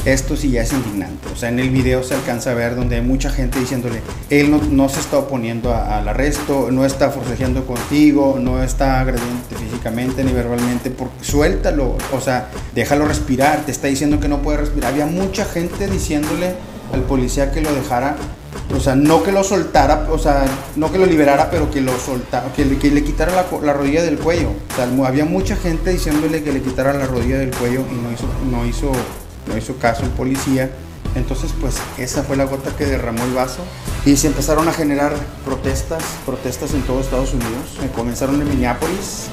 esto 0.04 0.36
sí 0.36 0.50
ya 0.50 0.62
es 0.62 0.72
indignante. 0.72 1.28
O 1.32 1.36
sea, 1.36 1.48
en 1.48 1.58
el 1.58 1.70
video 1.70 2.02
se 2.02 2.14
alcanza 2.14 2.52
a 2.52 2.54
ver 2.54 2.76
donde 2.76 2.96
hay 2.96 3.02
mucha 3.02 3.30
gente 3.30 3.58
diciéndole, 3.58 4.00
él 4.30 4.54
no, 4.70 4.88
se 4.88 5.00
está 5.00 5.18
oponiendo 5.18 5.74
al 5.74 6.08
arresto, 6.08 6.70
no 6.70 6.84
está 6.84 7.10
forcejeando 7.10 7.66
contigo, 7.66 8.38
no 8.40 8.62
está 8.62 9.00
agrediendo 9.00 9.42
físicamente 9.58 10.24
ni 10.24 10.32
verbalmente, 10.32 10.90
porque 10.90 11.24
suéltalo, 11.24 11.96
o 12.12 12.20
sea, 12.20 12.48
déjalo 12.74 13.06
respirar, 13.06 13.64
te 13.64 13.72
está 13.72 13.88
diciendo 13.88 14.20
que 14.20 14.28
no 14.28 14.42
puede 14.42 14.58
respirar. 14.58 14.92
Había 14.92 15.06
mucha 15.06 15.44
gente 15.44 15.86
diciéndole 15.88 16.54
al 16.92 17.02
policía 17.02 17.50
que 17.52 17.60
lo 17.60 17.74
dejara, 17.74 18.16
o 18.74 18.80
sea, 18.80 18.94
no 18.94 19.22
que 19.22 19.32
lo 19.32 19.44
soltara, 19.44 20.08
o 20.10 20.18
sea, 20.18 20.44
no 20.76 20.92
que 20.92 20.98
lo 20.98 21.06
liberara, 21.06 21.50
pero 21.50 21.70
que 21.70 21.80
lo 21.80 21.98
soltara, 21.98 22.52
que 22.52 22.64
le, 22.64 22.78
que 22.78 22.90
le 22.90 23.02
quitara 23.02 23.32
la, 23.32 23.46
la, 23.62 23.72
rodilla 23.72 24.02
del 24.02 24.18
cuello. 24.18 24.50
O 24.72 24.74
sea, 24.74 25.06
había 25.06 25.24
mucha 25.24 25.56
gente 25.56 25.90
diciéndole 25.90 26.42
que 26.42 26.52
le 26.52 26.60
quitara 26.62 26.92
la 26.92 27.06
rodilla 27.06 27.38
del 27.38 27.50
cuello 27.50 27.82
y 27.90 27.94
no 27.94 28.12
hizo, 28.12 28.26
no 28.50 28.66
hizo 28.66 28.92
no 29.48 29.56
hizo 29.56 29.76
caso 29.76 30.04
el 30.04 30.10
policía. 30.10 30.70
Entonces, 31.14 31.52
pues 31.60 31.76
esa 31.96 32.22
fue 32.22 32.36
la 32.36 32.44
gota 32.44 32.76
que 32.76 32.84
derramó 32.84 33.24
el 33.24 33.32
vaso 33.32 33.62
y 34.04 34.16
se 34.16 34.28
empezaron 34.28 34.68
a 34.68 34.72
generar 34.72 35.14
protestas, 35.44 36.02
protestas 36.24 36.74
en 36.74 36.82
todo 36.82 37.00
Estados 37.00 37.32
Unidos. 37.32 37.78
Eh, 37.82 37.90
comenzaron 37.94 38.40
en 38.40 38.48
Minneapolis, 38.48 39.26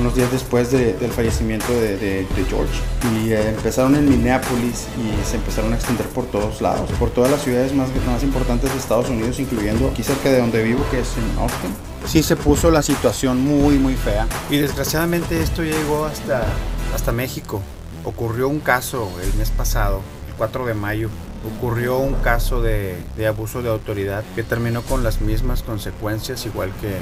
unos 0.00 0.14
días 0.16 0.32
después 0.32 0.72
del 0.72 1.10
fallecimiento 1.12 1.72
de, 1.72 2.26
George. 2.48 2.72
Y 3.14 3.32
eh, 3.32 3.50
empezaron 3.50 3.94
en 3.94 4.08
Minneapolis 4.08 4.86
y 4.98 5.28
se 5.28 5.36
empezaron 5.36 5.72
a 5.72 5.76
extender 5.76 6.06
por 6.08 6.24
todos 6.26 6.60
lados, 6.60 6.90
por 6.98 7.10
todas 7.10 7.30
las 7.30 7.42
ciudades 7.42 7.72
más, 7.74 7.88
más 8.06 8.22
importantes 8.22 8.72
de 8.72 8.78
Estados 8.78 9.08
Unidos, 9.08 9.38
incluyendo 9.38 9.88
aquí 9.88 10.02
cerca 10.02 10.30
de 10.30 10.40
donde 10.40 10.62
vivo, 10.62 10.84
que 10.90 11.00
es 11.00 11.08
en 11.16 11.38
Austin. 11.38 11.70
Sí 12.06 12.22
se 12.22 12.36
puso 12.36 12.70
la 12.70 12.82
situación 12.82 13.40
muy, 13.40 13.78
muy 13.78 13.94
fea. 13.94 14.26
Y 14.50 14.58
desgraciadamente 14.58 15.40
esto 15.40 15.62
llegó 15.62 16.06
hasta, 16.06 16.44
hasta 16.94 17.12
México 17.12 17.62
ocurrió 18.04 18.48
un 18.48 18.60
caso 18.60 19.10
el 19.22 19.34
mes 19.34 19.50
pasado, 19.50 20.00
el 20.28 20.34
4 20.34 20.66
de 20.66 20.74
mayo, 20.74 21.10
ocurrió 21.56 21.98
un 21.98 22.14
caso 22.14 22.62
de, 22.62 22.96
abuso 23.26 23.62
de 23.62 23.70
autoridad 23.70 24.24
que 24.34 24.42
terminó 24.42 24.82
con 24.82 25.04
las 25.04 25.20
mismas 25.20 25.62
consecuencias 25.62 26.46
igual 26.46 26.70
que, 26.80 26.98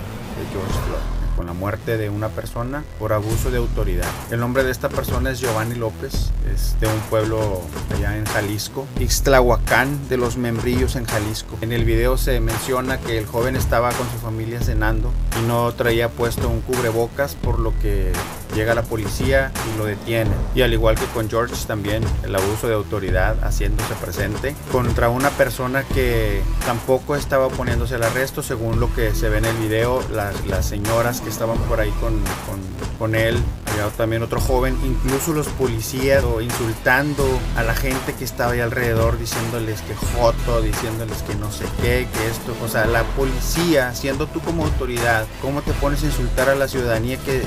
George 0.53 0.73
Floyd 0.87 1.23
con 1.37 1.47
la 1.47 1.55
muerte 1.55 1.97
de 1.97 2.11
una 2.11 2.29
persona 2.29 2.85
por 2.99 3.15
abuso 3.15 3.51
de 3.51 3.57
autoridad. 3.57 4.09
El 4.31 4.41
nombre 4.41 4.65
de 4.65 4.71
esta 4.71 4.91
persona 4.91 5.31
es 5.31 5.41
Giovanni 5.41 5.75
López, 5.75 6.31
es 6.53 6.79
de 6.79 6.87
un 6.89 7.01
pueblo 7.09 7.63
allá 7.95 8.19
en 8.19 8.27
Jalisco, 8.27 8.87
Ixtlahuacán 9.01 10.09
de 10.11 10.19
los 10.19 10.37
Membrillos 10.37 10.95
en 10.97 11.07
Jalisco. 11.07 11.57
En 11.63 11.73
el 11.73 11.85
video 11.85 12.19
se 12.19 12.39
menciona 12.41 12.99
que 12.99 13.17
el 13.17 13.25
joven 13.25 13.57
estaba 13.57 13.93
con 13.93 14.11
su 14.11 14.19
familia 14.19 14.61
cenando 14.61 15.11
y 15.41 15.47
no 15.47 15.73
traía 15.73 16.11
puesto 16.11 16.51
un 16.51 16.61
cubrebocas, 16.61 17.35
por 17.35 17.59
lo 17.59 17.73
que 17.79 18.13
llega 18.55 18.75
la 18.75 18.83
policía 18.83 19.53
y 19.73 19.79
lo 19.79 19.85
detiene. 19.85 20.31
Y 20.55 20.63
al 20.63 20.73
igual 20.73 20.97
que 20.97 21.07
con 21.07 21.29
George 21.29 21.55
también, 21.67 22.03
el 22.25 22.35
abuso 22.35 22.69
de 22.69 22.75
autoridad 22.75 23.37
haciéndose 23.43 23.95
presente 23.95 24.55
contra 24.71 25.09
una 25.09 25.31
persona 25.31 25.83
que 25.85 26.43
tampoco 26.67 27.17
estaba 27.17 27.47
oponiéndose 27.47 27.95
al 27.95 28.03
arresto, 28.05 28.43
según 28.43 28.81
lo 28.81 28.93
que 28.95 29.15
se 29.15 29.29
ve 29.29 29.39
en 29.39 29.45
el 29.45 29.57
video, 29.57 30.03
las, 30.13 30.47
las 30.47 30.67
señoras 30.67 31.21
que 31.21 31.29
estaban 31.29 31.59
por 31.59 31.81
ahí 31.81 31.91
con, 32.01 32.15
con, 32.47 32.61
con 32.99 33.15
él, 33.15 33.43
había 33.73 33.89
también 33.97 34.23
otro 34.23 34.41
joven, 34.41 34.77
incluso 34.85 35.33
los 35.33 35.49
policías 35.49 36.25
insultando 36.41 37.27
a 37.57 37.63
la 37.63 37.75
gente 37.75 38.15
que 38.15 38.25
estaba 38.25 38.53
ahí 38.53 38.61
alrededor, 38.61 39.19
diciéndoles 39.19 39.81
que 39.83 39.95
joto, 39.95 40.61
diciéndoles 40.63 41.23
que 41.23 41.35
no 41.37 41.51
sé 41.51 41.65
qué, 41.81 42.07
que 42.13 42.29
esto, 42.29 42.55
o 42.63 42.69
sea, 42.69 42.87
la 42.87 43.03
policía, 43.05 43.95
siendo 43.95 44.27
tú 44.27 44.41
como 44.41 44.65
autoridad, 44.65 45.27
¿cómo 45.41 45.63
te 45.63 45.73
pones 45.75 46.03
a 46.03 46.07
insultar 46.07 46.49
a 46.49 46.55
la 46.55 46.69
ciudadanía 46.69 47.17
que 47.19 47.43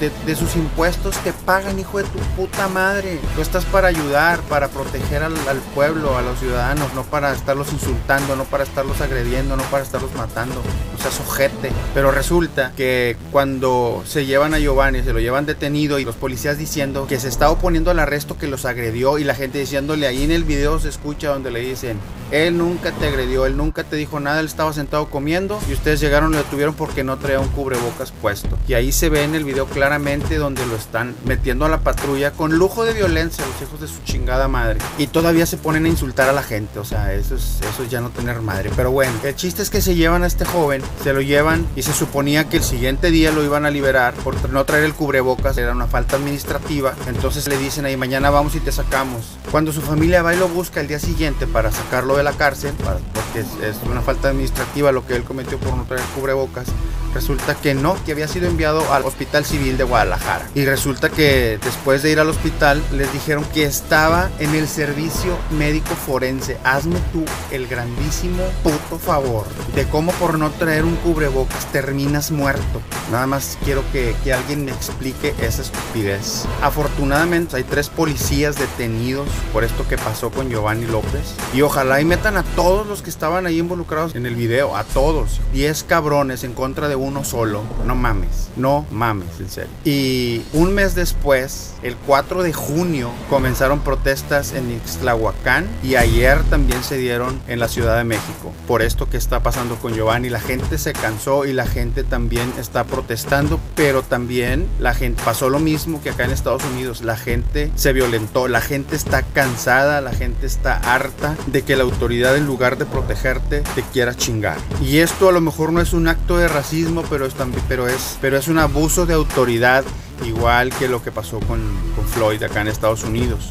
de, 0.00 0.10
de, 0.26 0.33
sus 0.36 0.56
impuestos 0.56 1.16
te 1.18 1.32
pagan, 1.32 1.78
hijo 1.78 1.98
de 1.98 2.04
tu 2.04 2.18
puta 2.36 2.68
madre? 2.68 3.20
Tú 3.34 3.42
estás 3.42 3.64
para 3.64 3.88
ayudar, 3.88 4.40
para 4.42 4.68
proteger 4.68 5.22
al 5.22 5.34
pueblo, 5.74 6.16
a 6.16 6.22
los 6.22 6.38
ciudadanos, 6.38 6.92
no 6.94 7.02
para 7.02 7.32
estarlos 7.32 7.72
insultando, 7.72 8.36
no 8.36 8.44
para 8.44 8.64
estarlos 8.64 9.00
agrediendo, 9.00 9.56
no 9.56 9.62
para 9.64 9.82
estarlos 9.82 10.14
matando, 10.14 10.62
o 11.06 11.10
sea, 11.10 11.24
sojete. 11.24 11.70
Pero 11.92 12.10
resulta 12.10 12.72
que 12.76 13.16
cuando 13.30 14.02
se 14.06 14.26
llevan 14.26 14.54
a 14.54 14.58
Giovanni, 14.58 15.02
se 15.02 15.12
lo 15.12 15.20
llevan 15.20 15.46
detenido 15.46 15.98
y 15.98 16.04
los 16.04 16.16
policías 16.16 16.58
diciendo 16.58 17.06
que 17.06 17.20
se 17.20 17.28
está 17.28 17.50
oponiendo 17.50 17.90
al 17.90 17.98
arresto 17.98 18.38
que 18.38 18.46
los 18.46 18.64
agredió 18.64 19.18
y 19.18 19.24
la 19.24 19.34
gente 19.34 19.58
diciéndole 19.58 20.06
ahí 20.06 20.24
en 20.24 20.30
el 20.30 20.44
video 20.44 20.78
se 20.78 20.88
escucha 20.88 21.28
donde 21.28 21.50
le 21.50 21.60
dicen, 21.60 21.98
Él 22.30 22.56
nunca 22.56 22.92
te 22.92 23.06
agredió, 23.06 23.46
él 23.46 23.56
nunca 23.56 23.84
te 23.84 23.96
dijo 23.96 24.18
nada, 24.18 24.40
él 24.40 24.46
estaba 24.46 24.72
sentado 24.72 25.08
comiendo 25.10 25.60
y 25.68 25.72
ustedes 25.72 26.00
llegaron 26.00 26.30
y 26.30 26.36
lo 26.36 26.42
detuvieron 26.42 26.74
porque 26.74 27.04
no 27.04 27.16
traía 27.18 27.38
un 27.38 27.48
cubrebocas 27.48 28.12
puesto. 28.12 28.58
Y 28.66 28.74
ahí 28.74 28.92
se 28.92 29.08
ve 29.08 29.24
en 29.24 29.34
el 29.34 29.44
video 29.44 29.66
claramente 29.66 30.36
donde 30.36 30.64
lo 30.66 30.74
están 30.74 31.14
metiendo 31.24 31.64
a 31.64 31.68
la 31.68 31.80
patrulla 31.80 32.32
con 32.32 32.56
lujo 32.58 32.84
de 32.84 32.94
violencia, 32.94 33.44
los 33.46 33.68
hijos 33.68 33.80
de 33.80 33.88
su 33.88 34.02
chingada 34.04 34.48
madre. 34.48 34.78
Y 34.98 35.06
todavía 35.08 35.46
se 35.46 35.56
ponen 35.56 35.84
a 35.84 35.88
insultar 35.88 36.28
a 36.28 36.32
la 36.32 36.42
gente, 36.42 36.78
o 36.78 36.84
sea, 36.84 37.12
eso 37.12 37.36
es, 37.36 37.60
eso 37.60 37.82
es 37.82 37.90
ya 37.90 38.00
no 38.00 38.10
tener 38.10 38.40
madre. 38.40 38.70
Pero 38.74 38.90
bueno, 38.90 39.12
el 39.22 39.36
chiste 39.36 39.62
es 39.62 39.70
que 39.70 39.80
se 39.80 39.94
llevan 39.94 40.24
a 40.24 40.26
este 40.26 40.44
joven, 40.44 40.82
se 41.02 41.12
lo 41.12 41.20
llevan 41.20 41.66
y 41.76 41.82
se 41.82 41.92
suponía 41.92 42.48
que 42.48 42.58
el 42.58 42.62
siguiente 42.62 43.10
día 43.10 43.30
lo 43.30 43.44
iban 43.44 43.66
a 43.66 43.70
liberar 43.70 44.14
por 44.14 44.34
no 44.50 44.64
traer 44.64 44.84
el 44.84 44.94
cubrebocas, 44.94 45.56
era 45.58 45.72
una 45.72 45.86
falta 45.86 46.16
administrativa. 46.16 46.94
Entonces 47.06 47.48
le 47.48 47.58
dicen 47.58 47.84
ahí, 47.84 47.96
mañana 47.96 48.30
vamos 48.30 48.54
y 48.54 48.60
te 48.60 48.72
sacamos. 48.72 49.36
Cuando 49.50 49.72
su 49.72 49.80
familia 49.80 50.22
va 50.22 50.34
y 50.34 50.38
lo 50.38 50.48
busca 50.48 50.80
el 50.80 50.88
día 50.88 50.98
siguiente 50.98 51.46
para 51.46 51.70
sacarlo 51.70 52.16
de 52.16 52.22
la 52.22 52.32
cárcel, 52.32 52.74
porque 52.78 53.40
es, 53.40 53.76
una 53.90 54.02
falta 54.02 54.28
administrativa 54.28 54.92
lo 54.92 55.06
que 55.06 55.16
él 55.16 55.24
cometió 55.24 55.58
por 55.58 55.76
no 55.76 55.84
traer 55.84 56.04
cubrebocas, 56.14 56.66
resulta 57.14 57.54
que 57.54 57.74
no, 57.74 57.96
que 58.04 58.12
había 58.12 58.26
sido 58.26 58.48
enviado 58.48 58.92
al 58.92 59.04
Hospital 59.04 59.44
Civil 59.44 59.78
de 59.78 59.84
Guadalajara. 59.84 60.48
Y 60.54 60.64
resulta 60.64 61.08
que 61.08 61.58
después 61.62 62.02
de 62.02 62.10
ir 62.10 62.18
al 62.18 62.28
hospital 62.28 62.82
les 62.92 63.12
dijeron 63.12 63.44
que 63.54 63.64
estaba 63.64 64.30
en 64.40 64.54
el 64.54 64.66
servicio 64.66 65.38
médico 65.50 65.94
forense. 65.94 66.58
Hazme 66.64 66.98
tú 67.12 67.24
el 67.52 67.68
grandísimo 67.68 68.42
puto 68.62 68.98
favor 68.98 69.46
de 69.74 69.84
cómo 69.88 70.12
por 70.12 70.38
no 70.38 70.50
traer 70.50 70.73
un 70.82 70.96
cubrebocas 70.96 71.70
terminas 71.70 72.30
muerto. 72.30 72.80
Nada 73.12 73.26
más 73.26 73.58
quiero 73.64 73.84
que, 73.92 74.16
que 74.24 74.32
alguien 74.32 74.64
me 74.64 74.72
explique 74.72 75.34
esa 75.40 75.62
estupidez. 75.62 76.46
Afortunadamente 76.62 77.56
hay 77.56 77.64
tres 77.64 77.88
policías 77.88 78.58
detenidos 78.58 79.28
por 79.52 79.62
esto 79.62 79.86
que 79.86 79.96
pasó 79.96 80.30
con 80.30 80.48
Giovanni 80.48 80.86
López. 80.86 81.34
Y 81.52 81.62
ojalá 81.62 82.00
y 82.00 82.04
metan 82.04 82.36
a 82.36 82.42
todos 82.42 82.86
los 82.86 83.02
que 83.02 83.10
estaban 83.10 83.46
ahí 83.46 83.58
involucrados 83.58 84.14
en 84.14 84.26
el 84.26 84.34
video, 84.34 84.76
a 84.76 84.84
todos. 84.84 85.40
10 85.52 85.84
cabrones 85.84 86.44
en 86.44 86.54
contra 86.54 86.88
de 86.88 86.96
uno 86.96 87.24
solo. 87.24 87.62
No 87.86 87.94
mames, 87.94 88.48
no 88.56 88.86
mames, 88.90 89.28
en 89.38 89.50
serio. 89.50 89.70
Y 89.84 90.42
un 90.52 90.74
mes 90.74 90.94
después, 90.94 91.74
el 91.82 91.96
4 91.96 92.42
de 92.42 92.52
junio, 92.52 93.10
comenzaron 93.28 93.80
protestas 93.80 94.52
en 94.52 94.70
Ixtlahuacán 94.72 95.66
y 95.82 95.96
ayer 95.96 96.42
también 96.44 96.82
se 96.82 96.96
dieron 96.96 97.40
en 97.46 97.60
la 97.60 97.68
Ciudad 97.68 97.96
de 97.98 98.04
México. 98.04 98.52
Por 98.66 98.82
esto 98.82 99.08
que 99.08 99.16
está 99.16 99.40
pasando 99.40 99.76
con 99.76 99.94
Giovanni, 99.94 100.30
la 100.30 100.40
gente 100.40 100.63
se 100.78 100.92
cansó 100.92 101.44
y 101.44 101.52
la 101.52 101.66
gente 101.66 102.04
también 102.04 102.52
está 102.58 102.84
protestando, 102.84 103.60
pero 103.74 104.02
también 104.02 104.66
la 104.80 104.94
gente 104.94 105.22
pasó 105.24 105.48
lo 105.48 105.58
mismo 105.58 106.02
que 106.02 106.10
acá 106.10 106.24
en 106.24 106.30
Estados 106.30 106.64
Unidos. 106.64 107.02
La 107.02 107.16
gente 107.16 107.70
se 107.76 107.92
violentó, 107.92 108.48
la 108.48 108.60
gente 108.60 108.96
está 108.96 109.22
cansada, 109.22 110.00
la 110.00 110.12
gente 110.12 110.46
está 110.46 110.76
harta 110.76 111.36
de 111.46 111.62
que 111.62 111.76
la 111.76 111.84
autoridad 111.84 112.36
en 112.36 112.46
lugar 112.46 112.78
de 112.78 112.86
protegerte 112.86 113.62
te 113.74 113.82
quiera 113.82 114.14
chingar. 114.14 114.58
Y 114.82 114.98
esto 114.98 115.28
a 115.28 115.32
lo 115.32 115.40
mejor 115.40 115.72
no 115.72 115.80
es 115.80 115.92
un 115.92 116.08
acto 116.08 116.36
de 116.38 116.48
racismo 116.48 117.04
pero 117.08 117.26
es, 117.26 117.34
también, 117.34 117.62
pero 117.68 117.88
es, 117.88 118.18
pero 118.20 118.36
es 118.36 118.48
un 118.48 118.58
abuso 118.58 119.06
de 119.06 119.14
autoridad 119.14 119.84
igual 120.24 120.70
que 120.70 120.88
lo 120.88 121.02
que 121.02 121.12
pasó 121.12 121.40
con, 121.40 121.60
con 121.94 122.06
Floyd 122.06 122.42
acá 122.42 122.60
en 122.60 122.68
Estados 122.68 123.04
Unidos. 123.04 123.50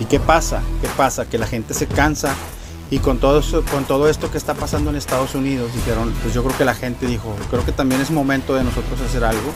¿Y 0.00 0.06
qué 0.06 0.20
pasa? 0.20 0.62
¿Qué 0.80 0.88
pasa? 0.96 1.26
Que 1.26 1.38
la 1.38 1.46
gente 1.46 1.74
se 1.74 1.86
cansa 1.86 2.34
y 2.94 3.00
con 3.00 3.18
todo, 3.18 3.40
eso, 3.40 3.64
con 3.72 3.84
todo 3.86 4.08
esto 4.08 4.30
que 4.30 4.38
está 4.38 4.54
pasando 4.54 4.90
en 4.90 4.94
Estados 4.94 5.34
Unidos, 5.34 5.74
dijeron, 5.74 6.14
pues 6.22 6.32
yo 6.32 6.44
creo 6.44 6.56
que 6.56 6.64
la 6.64 6.76
gente 6.76 7.06
dijo, 7.08 7.34
creo 7.50 7.64
que 7.64 7.72
también 7.72 8.00
es 8.00 8.12
momento 8.12 8.54
de 8.54 8.62
nosotros 8.62 9.00
hacer 9.00 9.24
algo. 9.24 9.50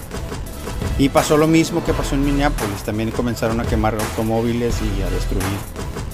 Y 0.99 1.09
pasó 1.11 1.37
lo 1.37 1.47
mismo 1.47 1.85
que 1.85 1.95
pasó 1.95 2.17
en 2.17 2.25
Minneapolis, 2.25 2.83
también 2.83 3.13
comenzaron 3.13 3.61
a 3.61 3.65
quemar 3.65 3.95
automóviles 3.95 4.75
y 4.83 5.03
a 5.03 5.11
destruir, 5.11 5.45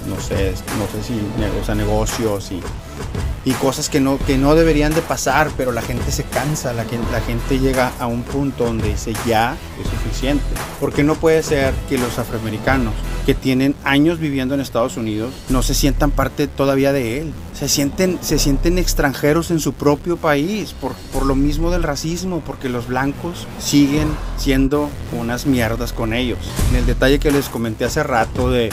no 0.07 0.21
sé, 0.21 0.53
no 0.79 0.87
sé 0.93 1.03
si 1.03 1.19
o 1.63 1.65
sea, 1.65 1.75
negocios 1.75 2.53
y 2.53 2.61
y 3.47 3.53
cosas 3.53 3.91
que 3.91 4.01
no, 4.01 4.19
que 4.19 4.39
no 4.39 4.55
deberían 4.55 4.95
de 4.95 5.03
pasar, 5.03 5.51
pero 5.57 5.71
la 5.71 5.83
gente 5.83 6.11
se 6.11 6.25
cansa, 6.25 6.73
la, 6.73 6.85
la 7.13 7.21
gente 7.21 7.59
llega 7.59 7.93
a 7.99 8.07
un 8.07 8.23
punto 8.23 8.65
donde 8.65 8.89
dice 8.89 9.13
ya 9.27 9.57
es 9.83 9.89
suficiente. 9.89 10.45
Porque 10.81 11.05
no 11.05 11.15
puede 11.15 11.43
ser 11.43 11.75
que 11.89 11.99
los 11.99 12.19
afroamericanos 12.19 12.95
que 13.25 13.35
tienen 13.35 13.75
años 13.85 14.19
viviendo 14.19 14.55
en 14.55 14.61
Estados 14.61 14.97
Unidos 14.97 15.33
no 15.49 15.63
se 15.63 15.75
sientan 15.75 16.11
parte 16.11 16.47
todavía 16.47 16.93
de 16.93 17.21
él. 17.21 17.33
Se 17.55 17.69
sienten, 17.69 18.19
se 18.21 18.39
sienten 18.39 18.79
extranjeros 18.79 19.51
en 19.51 19.61
su 19.61 19.73
propio 19.73 20.17
país 20.17 20.75
por, 20.81 20.93
por 21.13 21.27
lo 21.27 21.35
mismo 21.35 21.71
del 21.71 21.83
racismo, 21.83 22.43
porque 22.45 22.69
los 22.69 22.89
blancos 22.89 23.47
siguen 23.59 24.09
siendo 24.37 24.91
unas 25.13 25.47
mierdas 25.47 25.93
con 25.93 26.13
ellos. 26.13 26.39
En 26.71 26.77
el 26.77 26.87
detalle 26.87 27.19
que 27.19 27.31
les 27.31 27.49
comenté 27.49 27.85
hace 27.85 28.03
rato 28.03 28.51
de 28.51 28.71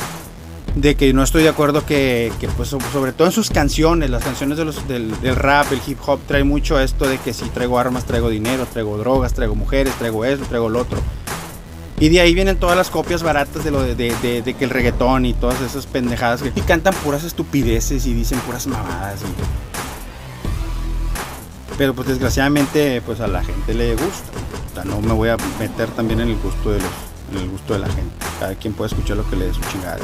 de 0.75 0.95
que 0.95 1.13
no 1.13 1.23
estoy 1.23 1.43
de 1.43 1.49
acuerdo 1.49 1.85
que, 1.85 2.31
pues 2.55 2.69
sobre 2.69 3.11
todo 3.11 3.27
en 3.27 3.33
sus 3.33 3.49
canciones, 3.49 4.09
las 4.09 4.23
canciones 4.23 4.57
de 4.57 4.65
los, 4.65 4.87
del, 4.87 5.13
rap, 5.35 5.71
el 5.71 5.81
hip 5.85 5.97
hop, 6.05 6.19
trae 6.27 6.43
mucho 6.43 6.79
esto 6.79 7.07
de 7.07 7.17
que 7.17 7.33
si 7.33 7.45
traigo 7.49 7.77
armas, 7.77 8.05
traigo 8.05 8.29
dinero, 8.29 8.65
traigo 8.71 8.97
drogas, 8.97 9.33
traigo 9.33 9.55
mujeres, 9.55 9.93
traigo 9.95 10.23
eso, 10.25 10.43
traigo 10.45 10.69
lo 10.69 10.79
otro. 10.79 10.99
Y 12.01 12.09
de 12.09 12.19
ahí 12.19 12.33
vienen 12.33 12.57
todas 12.57 12.75
las 12.75 12.89
copias 12.89 13.21
baratas 13.21 13.63
de 13.63 13.69
lo 13.69 13.83
de, 13.83 13.93
de, 13.95 14.53
que 14.55 14.63
el 14.63 14.71
reggaetón 14.71 15.23
y 15.27 15.35
todas 15.35 15.61
esas 15.61 15.85
pendejadas 15.85 16.41
que 16.41 16.51
y 16.55 16.61
cantan 16.61 16.95
puras 16.95 17.23
estupideces 17.23 18.07
y 18.07 18.13
dicen 18.15 18.39
puras 18.39 18.65
mamadas. 18.65 19.19
Pero 21.77 21.93
pues 21.93 22.07
desgraciadamente 22.07 23.03
pues 23.05 23.19
a 23.19 23.27
la 23.27 23.43
gente 23.43 23.75
le 23.75 23.91
gusta. 23.91 24.31
O 24.71 24.73
sea, 24.73 24.83
no 24.83 24.99
me 24.99 25.13
voy 25.13 25.29
a 25.29 25.37
meter 25.59 25.89
también 25.89 26.21
en 26.21 26.29
el 26.29 26.37
gusto 26.37 26.71
de 26.71 26.79
los, 26.79 26.91
en 27.33 27.37
el 27.37 27.49
gusto 27.51 27.73
de 27.73 27.79
la 27.81 27.89
gente. 27.89 28.15
Cada 28.39 28.55
quien 28.55 28.73
puede 28.73 28.87
escuchar 28.87 29.17
lo 29.17 29.29
que 29.29 29.35
le 29.35 29.45
dé 29.45 29.53
su 29.53 29.61
chingada. 29.71 29.99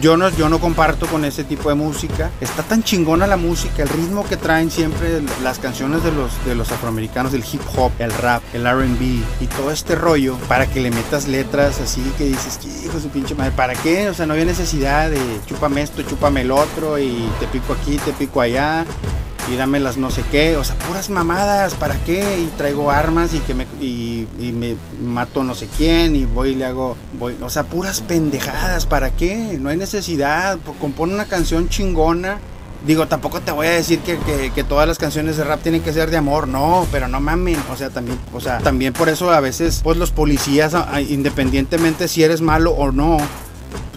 Yo 0.00 0.16
no, 0.16 0.30
yo 0.30 0.48
no 0.48 0.60
comparto 0.60 1.06
con 1.06 1.26
ese 1.26 1.44
tipo 1.44 1.68
de 1.68 1.74
música. 1.74 2.30
Está 2.40 2.62
tan 2.62 2.82
chingona 2.82 3.26
la 3.26 3.36
música, 3.36 3.82
el 3.82 3.88
ritmo 3.88 4.26
que 4.26 4.38
traen 4.38 4.70
siempre 4.70 5.22
las 5.42 5.58
canciones 5.58 6.02
de 6.02 6.10
los, 6.10 6.32
de 6.46 6.54
los 6.54 6.72
afroamericanos, 6.72 7.34
el 7.34 7.44
hip 7.44 7.60
hop, 7.76 7.92
el 7.98 8.10
rap, 8.10 8.42
el 8.54 8.64
RB 8.64 9.02
y 9.40 9.46
todo 9.46 9.70
este 9.70 9.94
rollo 9.94 10.38
para 10.48 10.66
que 10.66 10.80
le 10.80 10.90
metas 10.90 11.28
letras 11.28 11.80
así 11.80 12.00
que 12.16 12.24
dices, 12.24 12.58
hijo 12.82 12.94
de 12.94 13.02
su 13.02 13.08
pinche 13.10 13.34
madre, 13.34 13.52
¿para 13.52 13.74
qué? 13.74 14.08
O 14.08 14.14
sea, 14.14 14.24
no 14.24 14.32
había 14.32 14.46
necesidad 14.46 15.10
de 15.10 15.20
chúpame 15.46 15.82
esto, 15.82 16.02
chúpame 16.02 16.42
el 16.42 16.50
otro 16.50 16.98
y 16.98 17.28
te 17.38 17.46
pico 17.46 17.74
aquí, 17.74 17.98
te 17.98 18.12
pico 18.12 18.40
allá 18.40 18.86
y 19.48 19.56
dame 19.56 19.80
las 19.80 19.96
no 19.96 20.10
sé 20.10 20.22
qué, 20.30 20.56
o 20.56 20.64
sea, 20.64 20.76
puras 20.76 21.10
mamadas, 21.10 21.74
¿para 21.74 21.96
qué? 22.04 22.40
Y 22.40 22.46
traigo 22.56 22.90
armas 22.90 23.34
y 23.34 23.38
que 23.40 23.54
me 23.54 23.66
y, 23.80 24.26
me 24.52 24.76
mato 25.02 25.44
no 25.44 25.54
sé 25.54 25.68
quién 25.76 26.16
y 26.16 26.24
voy 26.24 26.50
y 26.50 26.54
le 26.54 26.66
hago 26.66 26.96
voy, 27.18 27.36
o 27.40 27.48
sea, 27.48 27.64
puras 27.64 28.00
pendejadas, 28.00 28.86
¿para 28.86 29.10
qué? 29.10 29.58
No 29.60 29.68
hay 29.68 29.76
necesidad, 29.76 30.58
compone 30.80 31.14
una 31.14 31.26
canción 31.26 31.68
chingona. 31.68 32.38
Digo, 32.86 33.06
tampoco 33.08 33.42
te 33.42 33.52
voy 33.52 33.66
a 33.66 33.72
decir 33.72 33.98
que, 33.98 34.18
que, 34.54 34.64
todas 34.64 34.88
las 34.88 34.96
canciones 34.96 35.36
de 35.36 35.44
rap 35.44 35.60
tienen 35.60 35.82
que 35.82 35.92
ser 35.92 36.10
de 36.10 36.16
amor, 36.16 36.48
no, 36.48 36.86
pero 36.90 37.08
no 37.08 37.20
mamen, 37.20 37.58
o 37.70 37.76
sea, 37.76 37.90
también, 37.90 38.18
o 38.32 38.40
sea, 38.40 38.56
también 38.56 38.94
por 38.94 39.10
eso 39.10 39.30
a 39.30 39.40
veces, 39.40 39.82
pues 39.84 39.98
los 39.98 40.12
policías, 40.12 40.74
independientemente 41.10 42.08
si 42.08 42.22
eres 42.22 42.40
malo 42.40 42.70
o 42.70 42.90
no, 42.90 43.18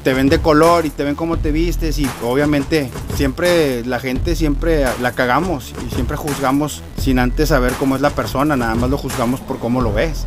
te 0.03 0.13
ven 0.13 0.29
de 0.29 0.39
color 0.39 0.85
y 0.85 0.89
te 0.89 1.03
ven 1.03 1.15
cómo 1.15 1.37
te 1.37 1.51
vistes 1.51 1.97
y 1.97 2.07
obviamente 2.23 2.89
siempre 3.15 3.85
la 3.85 3.99
gente 3.99 4.35
siempre 4.35 4.85
la 5.01 5.13
cagamos 5.13 5.73
y 5.87 5.95
siempre 5.95 6.17
juzgamos 6.17 6.81
sin 6.97 7.19
antes 7.19 7.49
saber 7.49 7.73
cómo 7.73 7.95
es 7.95 8.01
la 8.01 8.09
persona, 8.09 8.55
nada 8.57 8.75
más 8.75 8.89
lo 8.89 8.97
juzgamos 8.97 9.39
por 9.39 9.59
cómo 9.59 9.81
lo 9.81 9.93
ves. 9.93 10.25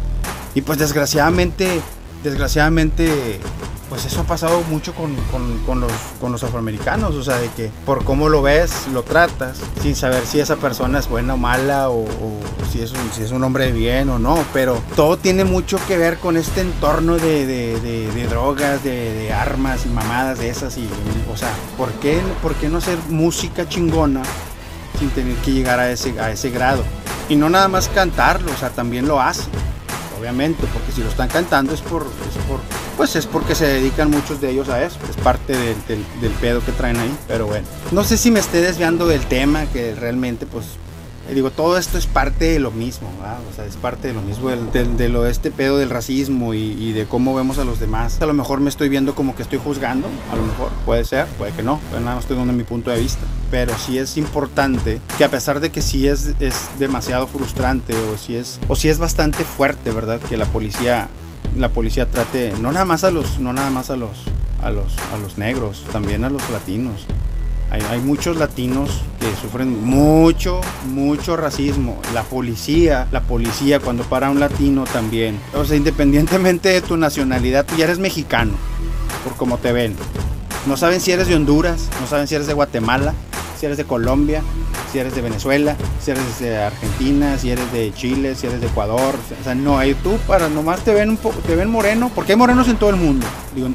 Y 0.55 0.63
pues 0.63 0.79
desgraciadamente, 0.79 1.81
desgraciadamente 2.25 3.39
pues 3.89 4.05
eso 4.05 4.23
ha 4.23 4.25
pasado 4.25 4.63
mucho 4.63 4.95
con, 4.95 5.15
los, 5.15 5.91
con, 6.21 6.33
los, 6.33 6.43
afroamericanos, 6.43 7.15
o 7.15 7.23
sea, 7.23 7.39
de 7.39 7.49
que 7.51 7.71
por 7.85 8.05
cómo 8.05 8.29
lo 8.29 8.43
ves, 8.43 8.89
lo 8.93 9.03
tratas, 9.03 9.59
sin 9.83 9.95
saber 9.95 10.27
si 10.27 10.41
esa 10.41 10.57
persona 10.57 10.99
es 10.99 11.09
buena 11.09 11.35
o 11.35 11.37
mala, 11.37 11.91
o, 11.91 12.05
si, 12.71 12.83
es 12.83 12.93
un, 12.93 13.13
si 13.13 13.23
es 13.23 13.31
un 13.31 13.45
hombre 13.45 13.67
de 13.67 13.73
bien 13.73 14.09
o 14.11 14.19
no, 14.19 14.45
pero 14.53 14.81
todo 14.97 15.17
tiene 15.17 15.45
mucho 15.45 15.79
que 15.87 15.97
ver 15.97 16.19
con 16.19 16.37
este 16.37 16.63
entorno 16.63 17.17
de, 17.17 18.27
drogas, 18.29 18.83
de, 18.83 19.33
armas 19.33 19.87
y 19.87 19.89
mamadas 19.89 20.39
de 20.39 20.49
esas, 20.49 20.77
y, 20.79 20.89
o 21.33 21.37
sea, 21.37 21.53
¿por 21.77 21.91
qué, 21.95 22.21
¿por 22.43 22.55
qué 22.55 22.69
no 22.69 22.79
hacer 22.79 22.99
música 23.09 23.69
chingona 23.69 24.23
sin 24.99 25.11
tener 25.11 25.37
que 25.37 25.53
llegar 25.53 25.79
a 25.79 25.91
ese, 25.91 26.19
a 26.21 26.31
ese 26.31 26.51
grado? 26.51 26.83
Y 27.29 27.37
no 27.37 27.51
nada 27.51 27.69
más 27.69 27.89
cantarlo, 27.89 28.53
o 28.53 28.57
sea, 28.57 28.71
también 28.71 29.07
lo 29.07 29.21
hacen 29.21 29.66
obviamente, 30.27 30.67
porque 30.73 30.91
si 30.91 31.03
lo 31.03 31.09
están 31.09 31.29
cantando 31.29 31.73
es 31.73 31.81
por, 31.83 32.03
es 32.03 32.45
por 32.49 32.59
pues 32.97 33.15
es 33.15 33.27
porque 33.27 33.55
se 33.55 33.65
dedican 33.65 34.11
muchos 34.11 34.41
de 34.41 34.51
ellos 34.51 34.69
a 34.69 34.83
eso, 34.83 34.99
es 35.09 35.15
parte 35.17 35.53
del, 35.53 35.77
del, 36.21 36.33
pedo 36.41 36.65
que 36.65 36.73
traen 36.73 36.97
ahí, 36.97 37.17
pero 37.29 37.47
bueno, 37.47 37.65
no 37.93 38.03
sé 38.03 38.17
si 38.17 38.33
me 38.33 38.41
esté 38.41 38.61
desviando 38.61 39.07
del 39.07 39.25
tema, 39.27 39.67
que 39.67 39.95
realmente 39.95 40.45
pues 40.45 40.67
digo, 41.35 41.51
todo 41.51 41.79
esto 41.79 41.99
es 41.99 42.07
parte 42.07 42.47
de 42.47 42.59
lo 42.59 42.71
mismo, 42.71 43.09
o 43.51 43.55
sea, 43.55 43.65
es 43.65 43.77
parte 43.77 44.09
de 44.09 44.15
lo 44.15 44.23
mismo, 44.23 44.49
de 44.51 45.09
lo 45.09 45.27
este 45.27 45.51
pedo 45.51 45.79
del 45.79 45.91
racismo 45.91 46.55
y, 46.55 46.93
de 46.93 47.07
cómo 47.07 47.35
vemos 47.35 47.59
a 47.59 47.65
los 47.65 47.81
demás. 47.81 48.21
A 48.21 48.27
lo 48.27 48.33
mejor 48.33 48.61
me 48.61 48.71
estoy 48.71 48.89
viendo 48.89 49.15
como 49.15 49.35
que 49.35 49.43
estoy 49.43 49.59
juzgando, 49.63 50.09
a 50.33 50.37
lo 50.37 50.43
mejor, 50.43 50.71
puede 50.85 51.05
ser, 51.05 51.27
puede 51.39 51.53
que 51.53 51.63
no, 51.63 51.81
pero 51.91 52.01
nada 52.01 52.17
más 52.17 52.25
estoy 52.25 52.37
dando 52.37 52.53
mi 52.53 52.65
punto 52.65 52.91
de 52.91 53.01
vista. 53.01 53.23
Pero 53.51 53.77
sí 53.79 53.99
es 53.99 54.17
importante 54.17 55.01
que 55.19 55.25
a 55.25 55.31
pesar 55.31 55.61
de 55.61 55.71
que 55.71 55.83
sí 55.83 56.09
es, 56.09 56.35
es 56.41 56.69
demasiado 56.79 57.27
frustrante 57.27 57.95
o 57.95 58.17
si 58.17 58.37
es, 58.37 58.61
o 58.69 58.77
si 58.77 58.89
es 58.89 58.99
bastante 58.99 59.45
fuerte, 59.45 59.91
¿verdad? 59.91 60.21
Que 60.21 60.37
la 60.37 60.47
policía 60.47 61.09
la 61.57 61.71
policía 61.71 62.11
trate 62.11 62.53
no 62.61 62.71
nada 62.71 62.85
más 62.85 63.03
a 63.05 63.11
los 63.11 63.39
no 63.39 63.53
nada 63.53 63.71
más 63.71 63.91
a 63.91 63.97
los 63.97 64.25
a 64.63 64.71
los 64.71 64.93
a 65.15 65.19
los 65.19 65.39
negros, 65.39 65.85
también 65.93 66.25
a 66.25 66.31
los 66.31 66.49
latinos. 66.51 67.07
Hay, 67.71 68.01
muchos 68.01 68.37
latinos 68.37 68.91
que 69.21 69.27
sufren 69.41 69.85
mucho, 69.85 70.61
mucho 70.87 71.37
racismo. 71.37 72.01
La 72.15 72.23
policía, 72.23 73.07
la 73.11 73.23
policía 73.23 73.81
cuando 73.81 74.05
para 74.05 74.31
un 74.31 74.41
latino 74.41 74.85
también. 74.85 75.39
O 75.55 75.65
sea, 75.65 75.77
independientemente 75.77 76.69
de 76.69 76.81
tu 76.81 76.97
nacionalidad, 76.97 77.67
tú 77.67 77.77
ya 77.77 77.85
eres 77.85 77.99
mexicano, 77.99 78.53
por 79.25 79.37
cómo 79.37 79.59
te 79.59 79.73
ven. 79.73 79.95
No 80.67 80.77
saben 80.77 81.01
si 81.01 81.13
eres 81.13 81.29
de 81.29 81.35
Honduras, 81.35 81.89
no 82.01 82.07
saben 82.07 82.27
si 82.27 82.35
eres 82.35 82.47
de 82.47 82.55
Guatemala, 82.55 83.15
si 83.59 83.67
eres 83.67 83.79
de 83.79 83.85
Colombia, 83.85 84.43
si 84.93 84.99
eres 84.99 85.15
de 85.15 85.23
Venezuela, 85.23 85.77
si 86.01 86.13
eres 86.13 86.39
de 86.39 86.57
Argentina, 86.57 87.37
si 87.39 87.51
eres 87.51 87.71
de 87.73 87.93
Chile, 87.95 88.35
si 88.35 88.47
eres 88.47 88.61
de 88.61 88.69
Ecuador. 88.69 89.15
O 89.41 89.45
sea, 89.45 89.55
no 89.55 89.79
hay 89.79 89.95
tú 89.95 90.17
para 90.27 90.49
nomás 90.49 90.81
te 90.81 90.95
ven 90.95 91.11
un 91.11 91.17
te 91.19 91.57
ven 91.57 91.71
moreno, 91.71 92.11
porque 92.15 92.33
hay 92.33 92.39
morenos 92.39 92.69
en 92.69 92.77
todo 92.77 92.91
el 92.91 92.97
mundo. 92.97 93.27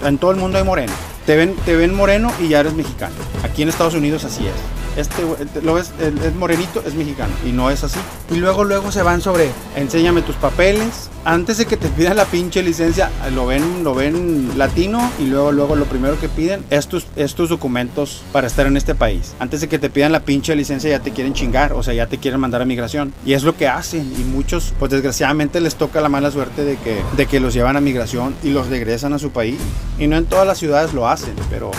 En 0.03 0.17
todo 0.17 0.31
el 0.31 0.37
mundo 0.37 0.57
hay 0.57 0.63
morenos. 0.63 0.95
Te 1.25 1.35
ven, 1.35 1.55
te 1.65 1.75
ven 1.75 1.93
moreno 1.93 2.31
y 2.39 2.47
ya 2.49 2.61
eres 2.61 2.73
mexicano. 2.73 3.15
Aquí 3.43 3.61
en 3.61 3.69
Estados 3.69 3.93
Unidos 3.93 4.23
así 4.23 4.45
es 4.45 4.80
este 4.97 5.23
lo 5.61 5.75
ves, 5.75 5.91
es 5.99 6.35
morenito, 6.35 6.83
es 6.85 6.93
mexicano. 6.93 7.33
Y 7.45 7.51
no 7.51 7.69
es 7.69 7.83
así. 7.83 7.99
Y 8.29 8.35
luego, 8.35 8.63
luego 8.63 8.91
se 8.91 9.03
van 9.03 9.21
sobre, 9.21 9.49
enséñame 9.75 10.21
tus 10.21 10.35
papeles. 10.35 11.09
Antes 11.23 11.59
de 11.59 11.65
que 11.65 11.77
te 11.77 11.87
pidan 11.89 12.17
la 12.17 12.25
pinche 12.25 12.63
licencia, 12.63 13.11
lo 13.35 13.45
ven, 13.45 13.83
lo 13.83 13.93
ven 13.93 14.57
latino 14.57 15.11
y 15.19 15.25
luego, 15.25 15.51
luego 15.51 15.75
lo 15.75 15.85
primero 15.85 16.19
que 16.19 16.27
piden 16.29 16.65
es 16.71 16.87
tus, 16.87 17.05
es 17.15 17.35
tus 17.35 17.49
documentos 17.49 18.23
para 18.31 18.47
estar 18.47 18.65
en 18.65 18.75
este 18.75 18.95
país. 18.95 19.35
Antes 19.39 19.61
de 19.61 19.69
que 19.69 19.77
te 19.77 19.91
pidan 19.91 20.11
la 20.11 20.21
pinche 20.21 20.55
licencia 20.55 20.89
ya 20.89 20.99
te 20.99 21.11
quieren 21.11 21.33
chingar, 21.33 21.73
o 21.73 21.83
sea, 21.83 21.93
ya 21.93 22.07
te 22.07 22.17
quieren 22.17 22.39
mandar 22.39 22.61
a 22.61 22.65
migración. 22.65 23.13
Y 23.25 23.33
es 23.33 23.43
lo 23.43 23.55
que 23.55 23.67
hacen. 23.67 24.11
Y 24.19 24.23
muchos, 24.23 24.73
pues 24.79 24.91
desgraciadamente 24.91 25.61
les 25.61 25.75
toca 25.75 26.01
la 26.01 26.09
mala 26.09 26.31
suerte 26.31 26.63
de 26.63 26.77
que, 26.77 27.01
de 27.15 27.25
que 27.27 27.39
los 27.39 27.53
llevan 27.53 27.77
a 27.77 27.81
migración 27.81 28.33
y 28.43 28.49
los 28.49 28.67
regresan 28.67 29.13
a 29.13 29.19
su 29.19 29.31
país. 29.31 29.59
Y 29.99 30.07
no 30.07 30.17
en 30.17 30.25
todas 30.25 30.47
las 30.47 30.57
ciudades 30.57 30.93
lo 30.93 31.07
hacen, 31.07 31.35
pero 31.49 31.71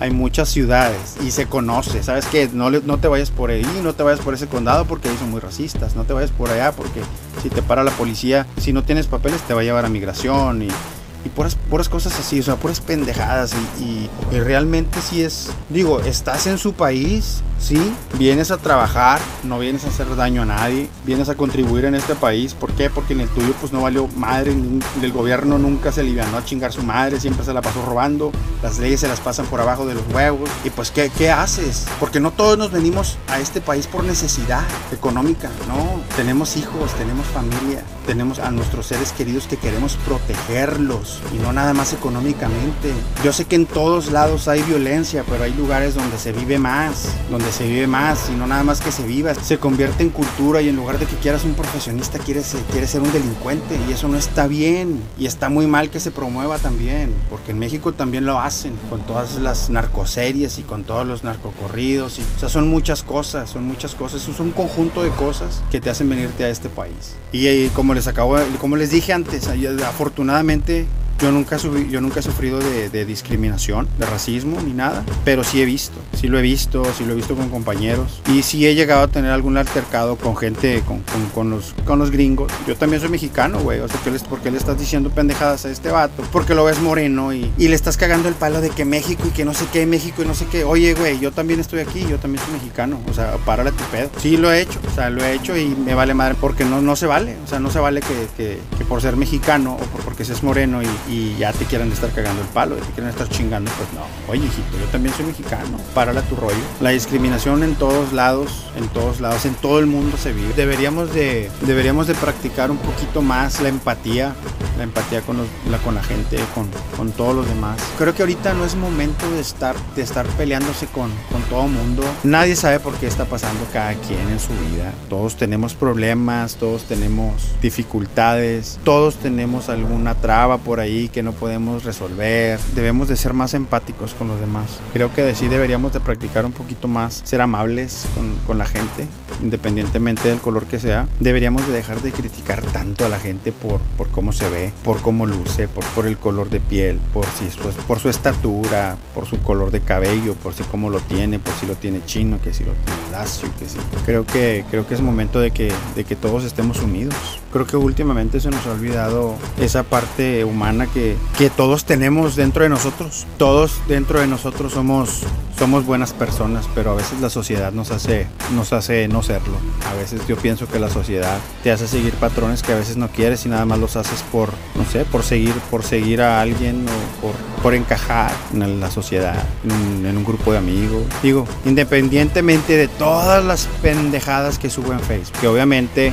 hay 0.00 0.10
muchas 0.10 0.48
ciudades 0.48 1.16
y 1.24 1.30
se 1.30 1.46
conoce, 1.46 2.02
¿sabes 2.02 2.26
qué? 2.26 2.48
No, 2.52 2.70
no 2.70 2.98
te 2.98 3.08
vayas 3.08 3.30
por 3.30 3.50
ahí, 3.50 3.66
no 3.82 3.94
te 3.94 4.02
vayas 4.02 4.20
por 4.20 4.34
ese 4.34 4.46
condado 4.46 4.84
porque 4.84 5.08
ahí 5.08 5.16
son 5.18 5.30
muy 5.30 5.40
racistas, 5.40 5.96
no 5.96 6.04
te 6.04 6.12
vayas 6.12 6.30
por 6.30 6.50
allá 6.50 6.72
porque 6.72 7.00
si 7.42 7.50
te 7.50 7.62
para 7.62 7.82
la 7.84 7.90
policía, 7.92 8.46
si 8.58 8.72
no 8.72 8.84
tienes 8.84 9.06
papeles 9.06 9.40
te 9.42 9.54
va 9.54 9.60
a 9.60 9.64
llevar 9.64 9.84
a 9.84 9.88
migración 9.88 10.62
y, 10.62 10.68
y 10.68 11.28
puras, 11.34 11.56
puras 11.56 11.88
cosas 11.88 12.18
así, 12.18 12.40
o 12.40 12.42
sea, 12.42 12.56
puras 12.56 12.80
pendejadas 12.80 13.54
y, 13.80 13.82
y, 13.82 14.10
y 14.36 14.40
realmente 14.40 15.00
si 15.00 15.22
es, 15.22 15.50
digo, 15.68 16.00
estás 16.00 16.46
en 16.46 16.58
su 16.58 16.74
país, 16.74 17.42
Sí, 17.58 17.92
vienes 18.18 18.50
a 18.50 18.56
trabajar, 18.56 19.20
no 19.42 19.58
vienes 19.58 19.84
a 19.84 19.88
hacer 19.88 20.14
daño 20.14 20.42
a 20.42 20.44
nadie, 20.46 20.88
vienes 21.04 21.28
a 21.28 21.34
contribuir 21.34 21.84
en 21.84 21.96
este 21.96 22.14
país. 22.14 22.54
¿Por 22.54 22.72
qué? 22.72 22.88
Porque 22.88 23.14
en 23.14 23.20
el 23.20 23.28
tuyo 23.28 23.52
pues 23.60 23.72
no 23.72 23.82
valió 23.82 24.08
madre, 24.16 24.54
el 25.02 25.12
gobierno 25.12 25.58
nunca 25.58 25.90
se 25.90 26.00
alivianó 26.00 26.38
a 26.38 26.44
chingar 26.44 26.72
su 26.72 26.82
madre, 26.82 27.20
siempre 27.20 27.44
se 27.44 27.52
la 27.52 27.60
pasó 27.60 27.84
robando, 27.84 28.30
las 28.62 28.78
leyes 28.78 29.00
se 29.00 29.08
las 29.08 29.20
pasan 29.20 29.46
por 29.46 29.60
abajo 29.60 29.86
de 29.86 29.94
los 29.94 30.04
huevos. 30.14 30.48
Y 30.64 30.70
pues 30.70 30.90
¿qué, 30.90 31.10
qué 31.10 31.30
haces? 31.30 31.86
Porque 31.98 32.20
no 32.20 32.30
todos 32.30 32.56
nos 32.56 32.70
venimos 32.70 33.18
a 33.28 33.40
este 33.40 33.60
país 33.60 33.86
por 33.86 34.04
necesidad 34.04 34.62
económica, 34.92 35.50
no. 35.66 36.00
Tenemos 36.16 36.56
hijos, 36.56 36.94
tenemos 36.94 37.26
familia, 37.26 37.82
tenemos 38.06 38.38
a 38.38 38.50
nuestros 38.50 38.86
seres 38.86 39.12
queridos 39.12 39.46
que 39.46 39.56
queremos 39.56 39.96
protegerlos 40.06 41.20
y 41.34 41.38
no 41.38 41.52
nada 41.52 41.74
más 41.74 41.92
económicamente. 41.92 42.92
Yo 43.24 43.32
sé 43.32 43.44
que 43.44 43.56
en 43.56 43.66
todos 43.66 44.12
lados 44.12 44.48
hay 44.48 44.62
violencia, 44.62 45.24
pero 45.28 45.44
hay 45.44 45.52
lugares 45.54 45.94
donde 45.96 46.18
se 46.18 46.32
vive 46.32 46.58
más, 46.58 47.08
donde 47.30 47.47
se 47.52 47.66
vive 47.66 47.86
más 47.86 48.30
y 48.30 48.36
no 48.36 48.46
nada 48.46 48.62
más 48.62 48.80
que 48.80 48.92
se 48.92 49.06
viva, 49.06 49.34
se 49.34 49.58
convierte 49.58 50.02
en 50.02 50.10
cultura 50.10 50.60
y 50.62 50.68
en 50.68 50.76
lugar 50.76 50.98
de 50.98 51.06
que 51.06 51.16
quieras 51.16 51.44
un 51.44 51.54
profesionista 51.54 52.18
quieres, 52.18 52.56
quieres 52.70 52.90
ser 52.90 53.00
un 53.00 53.12
delincuente 53.12 53.78
y 53.88 53.92
eso 53.92 54.08
no 54.08 54.16
está 54.16 54.46
bien 54.46 55.02
y 55.18 55.26
está 55.26 55.48
muy 55.48 55.66
mal 55.66 55.90
que 55.90 56.00
se 56.00 56.10
promueva 56.10 56.58
también, 56.58 57.12
porque 57.30 57.52
en 57.52 57.58
México 57.58 57.92
también 57.92 58.24
lo 58.24 58.40
hacen 58.40 58.74
con 58.90 59.00
todas 59.00 59.36
las 59.36 59.70
narcoseries 59.70 60.58
y 60.58 60.62
con 60.62 60.84
todos 60.84 61.06
los 61.06 61.24
narcocorridos, 61.24 62.18
y, 62.18 62.22
o 62.22 62.40
sea, 62.40 62.48
son 62.48 62.68
muchas 62.68 63.02
cosas, 63.02 63.50
son 63.50 63.64
muchas 63.64 63.94
cosas, 63.94 64.26
es 64.26 64.40
un 64.40 64.50
conjunto 64.50 65.02
de 65.02 65.10
cosas 65.10 65.62
que 65.70 65.80
te 65.80 65.90
hacen 65.90 66.08
venirte 66.08 66.44
a 66.44 66.48
este 66.48 66.68
país. 66.68 67.16
Y, 67.32 67.48
y 67.48 67.68
como 67.68 67.94
les 67.94 68.06
acabo, 68.06 68.36
como 68.60 68.76
les 68.76 68.90
dije 68.90 69.12
antes, 69.12 69.48
afortunadamente 69.86 70.86
yo 71.20 71.32
nunca, 71.32 71.58
subí, 71.58 71.88
yo 71.90 72.00
nunca 72.00 72.20
he 72.20 72.22
sufrido 72.22 72.58
de, 72.58 72.90
de, 72.90 73.04
discriminación, 73.04 73.88
de 73.98 74.06
racismo 74.06 74.60
ni 74.60 74.72
nada, 74.72 75.04
pero 75.24 75.42
sí 75.42 75.60
he 75.60 75.64
visto, 75.64 75.98
sí 76.18 76.28
lo 76.28 76.38
he 76.38 76.42
visto, 76.42 76.84
sí 76.96 77.04
lo 77.04 77.12
he 77.12 77.16
visto 77.16 77.34
con 77.34 77.48
compañeros 77.48 78.22
y 78.32 78.42
sí 78.42 78.66
he 78.66 78.74
llegado 78.74 79.02
a 79.02 79.08
tener 79.08 79.32
algún 79.32 79.56
altercado 79.56 80.16
con 80.16 80.36
gente, 80.36 80.82
con, 80.86 81.00
con, 81.00 81.26
con 81.34 81.50
los, 81.50 81.74
con 81.84 81.98
los 81.98 82.10
gringos. 82.10 82.52
Yo 82.66 82.76
también 82.76 83.00
soy 83.00 83.10
mexicano, 83.10 83.58
güey, 83.60 83.80
o 83.80 83.88
sea, 83.88 84.00
¿qué 84.04 84.10
les, 84.10 84.22
¿por 84.22 84.40
qué 84.40 84.50
le 84.50 84.58
estás 84.58 84.78
diciendo 84.78 85.10
pendejadas 85.10 85.64
a 85.64 85.70
este 85.70 85.90
vato? 85.90 86.22
Porque 86.30 86.54
lo 86.54 86.64
ves 86.64 86.80
moreno 86.80 87.32
y, 87.32 87.50
y 87.58 87.68
le 87.68 87.74
estás 87.74 87.96
cagando 87.96 88.28
el 88.28 88.34
palo 88.34 88.60
de 88.60 88.70
que 88.70 88.84
México 88.84 89.24
y 89.26 89.30
que 89.30 89.44
no 89.44 89.54
sé 89.54 89.64
qué, 89.72 89.86
México 89.86 90.22
y 90.22 90.26
no 90.26 90.34
sé 90.34 90.46
qué. 90.46 90.64
Oye, 90.64 90.94
güey, 90.94 91.18
yo 91.18 91.32
también 91.32 91.58
estoy 91.58 91.80
aquí, 91.80 92.06
yo 92.08 92.18
también 92.18 92.44
soy 92.44 92.54
mexicano, 92.54 93.00
o 93.10 93.12
sea, 93.12 93.36
párale 93.44 93.72
tu 93.72 93.84
pedo. 93.84 94.10
Sí 94.20 94.36
lo 94.36 94.52
he 94.52 94.60
hecho, 94.60 94.78
o 94.86 94.94
sea, 94.94 95.10
lo 95.10 95.24
he 95.24 95.34
hecho 95.34 95.56
y 95.56 95.66
me 95.66 95.94
vale 95.94 96.14
madre 96.14 96.36
porque 96.40 96.64
no, 96.64 96.80
no 96.80 96.94
se 96.94 97.06
vale, 97.06 97.36
o 97.44 97.48
sea, 97.48 97.58
no 97.58 97.70
se 97.70 97.80
vale 97.80 98.00
que, 98.00 98.28
que, 98.36 98.60
que 98.78 98.84
por 98.84 99.02
ser 99.02 99.16
mexicano 99.16 99.74
o 99.74 99.78
por, 99.78 100.02
porque 100.02 100.24
seas 100.24 100.42
moreno 100.42 100.80
y 100.82 100.86
y 101.08 101.36
ya 101.38 101.52
te 101.52 101.64
quieran 101.64 101.90
estar 101.90 102.10
cagando 102.10 102.42
el 102.42 102.48
palo, 102.48 102.76
te 102.76 102.90
quieren 102.92 103.08
estar 103.08 103.28
chingando, 103.28 103.70
pues 103.72 103.88
no. 103.94 104.02
Oye, 104.30 104.44
hijito, 104.44 104.78
yo 104.78 104.86
también 104.86 105.14
soy 105.14 105.26
mexicano, 105.26 105.78
párala 105.94 106.22
tu 106.22 106.36
rollo. 106.36 106.56
La 106.80 106.90
discriminación 106.90 107.62
en 107.62 107.74
todos 107.74 108.12
lados, 108.12 108.66
en 108.76 108.88
todos 108.88 109.20
lados, 109.20 109.44
en 109.46 109.54
todo 109.54 109.78
el 109.78 109.86
mundo 109.86 110.16
se 110.16 110.32
vive. 110.32 110.52
Deberíamos 110.54 111.12
de, 111.14 111.50
deberíamos 111.62 112.06
de 112.06 112.14
practicar 112.14 112.70
un 112.70 112.78
poquito 112.78 113.22
más 113.22 113.60
la 113.60 113.68
empatía, 113.68 114.34
la 114.76 114.84
empatía 114.84 115.22
con, 115.22 115.38
la, 115.70 115.78
con 115.78 115.94
la 115.94 116.02
gente, 116.02 116.38
con, 116.54 116.68
con 116.96 117.10
todos 117.12 117.34
los 117.34 117.48
demás. 117.48 117.80
Creo 117.96 118.14
que 118.14 118.22
ahorita 118.22 118.54
no 118.54 118.64
es 118.64 118.74
momento 118.74 119.30
de 119.30 119.40
estar, 119.40 119.74
de 119.96 120.02
estar 120.02 120.26
peleándose 120.26 120.86
con, 120.86 121.10
con 121.30 121.42
todo 121.42 121.66
mundo. 121.68 122.04
Nadie 122.22 122.54
sabe 122.54 122.80
por 122.80 122.94
qué 122.94 123.06
está 123.06 123.24
pasando 123.24 123.66
cada 123.72 123.94
quien 123.94 124.28
en 124.28 124.40
su 124.40 124.52
vida. 124.70 124.92
Todos 125.08 125.36
tenemos 125.36 125.74
problemas, 125.74 126.56
todos 126.56 126.84
tenemos 126.84 127.32
dificultades, 127.62 128.78
todos 128.84 129.16
tenemos 129.16 129.68
alguna 129.68 130.14
traba 130.14 130.58
por 130.58 130.80
ahí 130.80 130.97
que 131.06 131.22
no 131.22 131.30
podemos 131.32 131.84
resolver. 131.84 132.58
Debemos 132.74 133.06
de 133.06 133.16
ser 133.16 133.32
más 133.32 133.54
empáticos 133.54 134.14
con 134.14 134.26
los 134.26 134.40
demás. 134.40 134.80
Creo 134.92 135.14
que 135.14 135.32
sí 135.36 135.46
deberíamos 135.46 135.92
de 135.92 136.00
practicar 136.00 136.44
un 136.44 136.52
poquito 136.52 136.88
más, 136.88 137.22
ser 137.24 137.40
amables 137.40 138.06
con, 138.16 138.34
con 138.44 138.58
la 138.58 138.66
gente, 138.66 139.06
independientemente 139.42 140.28
del 140.28 140.38
color 140.38 140.66
que 140.66 140.78
sea. 140.78 141.08
Deberíamos 141.20 141.66
de 141.66 141.72
dejar 141.72 142.02
de 142.02 142.12
criticar 142.12 142.62
tanto 142.62 143.04
a 143.04 143.08
la 143.08 143.18
gente 143.18 143.52
por, 143.52 143.80
por 143.96 144.08
cómo 144.08 144.32
se 144.32 144.48
ve, 144.48 144.72
por 144.84 145.00
cómo 145.00 145.26
luce, 145.26 145.68
por, 145.68 145.84
por 145.86 146.06
el 146.06 146.18
color 146.18 146.50
de 146.50 146.60
piel, 146.60 146.98
por, 147.12 147.24
si, 147.26 147.48
por 147.86 147.98
su 147.98 148.08
estatura, 148.08 148.96
por 149.14 149.26
su 149.26 149.38
color 149.40 149.70
de 149.70 149.80
cabello, 149.80 150.34
por 150.34 150.54
si 150.54 150.62
cómo 150.64 150.90
lo 150.90 151.00
tiene, 151.00 151.38
por 151.38 151.54
si 151.54 151.66
lo 151.66 151.74
tiene 151.74 152.04
chino, 152.04 152.38
que 152.42 152.52
si 152.52 152.64
lo 152.64 152.72
tiene 152.72 153.12
lacio, 153.12 153.48
que 153.58 153.68
si. 153.68 153.78
Creo 154.04 154.24
que, 154.24 154.64
creo 154.70 154.86
que 154.86 154.94
es 154.94 155.00
momento 155.00 155.40
de 155.40 155.50
que, 155.50 155.72
de 155.94 156.04
que 156.04 156.16
todos 156.16 156.44
estemos 156.44 156.80
unidos. 156.80 157.14
Creo 157.52 157.66
que 157.66 157.76
últimamente 157.76 158.40
se 158.40 158.50
nos 158.50 158.66
ha 158.66 158.72
olvidado 158.72 159.34
esa 159.58 159.82
parte 159.82 160.44
humana 160.44 160.86
que, 160.86 161.16
que 161.36 161.50
todos 161.50 161.84
tenemos 161.84 162.36
dentro 162.36 162.62
de 162.62 162.68
nosotros. 162.68 163.26
Todos 163.38 163.80
dentro 163.88 164.20
de 164.20 164.26
nosotros 164.26 164.72
somos, 164.72 165.22
somos 165.58 165.84
buenas 165.84 166.12
personas, 166.12 166.68
pero 166.74 166.92
a 166.92 166.94
veces 166.94 167.20
la 167.20 167.30
sociedad 167.30 167.72
nos 167.72 167.90
hace, 167.90 168.28
nos 168.54 168.72
hace 168.72 169.08
no 169.08 169.22
serlo. 169.24 169.56
A 169.90 169.94
veces 169.94 170.20
yo 170.28 170.36
pienso 170.36 170.68
que 170.68 170.78
la 170.78 170.88
sociedad 170.88 171.38
te 171.64 171.72
hace 171.72 171.88
seguir 171.88 172.14
patrones 172.14 172.62
que 172.62 172.72
a 172.72 172.76
veces 172.76 172.96
no 172.96 173.08
quieres 173.08 173.44
y 173.44 173.48
nada 173.48 173.64
más 173.64 173.78
los 173.78 173.96
haces 173.96 174.22
por, 174.30 174.50
no 174.76 174.84
sé, 174.84 175.04
por 175.04 175.24
seguir, 175.24 175.54
por 175.70 175.82
seguir 175.82 176.22
a 176.22 176.40
alguien 176.40 176.86
o 177.22 177.62
por, 177.62 177.74
encajar 177.74 178.30
en 178.54 178.80
la 178.80 178.90
sociedad, 178.90 179.36
en 179.64 179.72
un, 179.72 180.06
en 180.06 180.16
un 180.16 180.24
grupo 180.24 180.52
de 180.52 180.58
amigos. 180.58 181.02
Digo, 181.22 181.46
independientemente 181.64 182.76
de 182.76 182.88
todas 182.88 183.44
las 183.44 183.68
pendejadas 183.82 184.58
que 184.58 184.70
subo 184.70 184.92
en 184.92 185.00
Facebook, 185.00 185.38
que 185.40 185.48
obviamente 185.48 186.12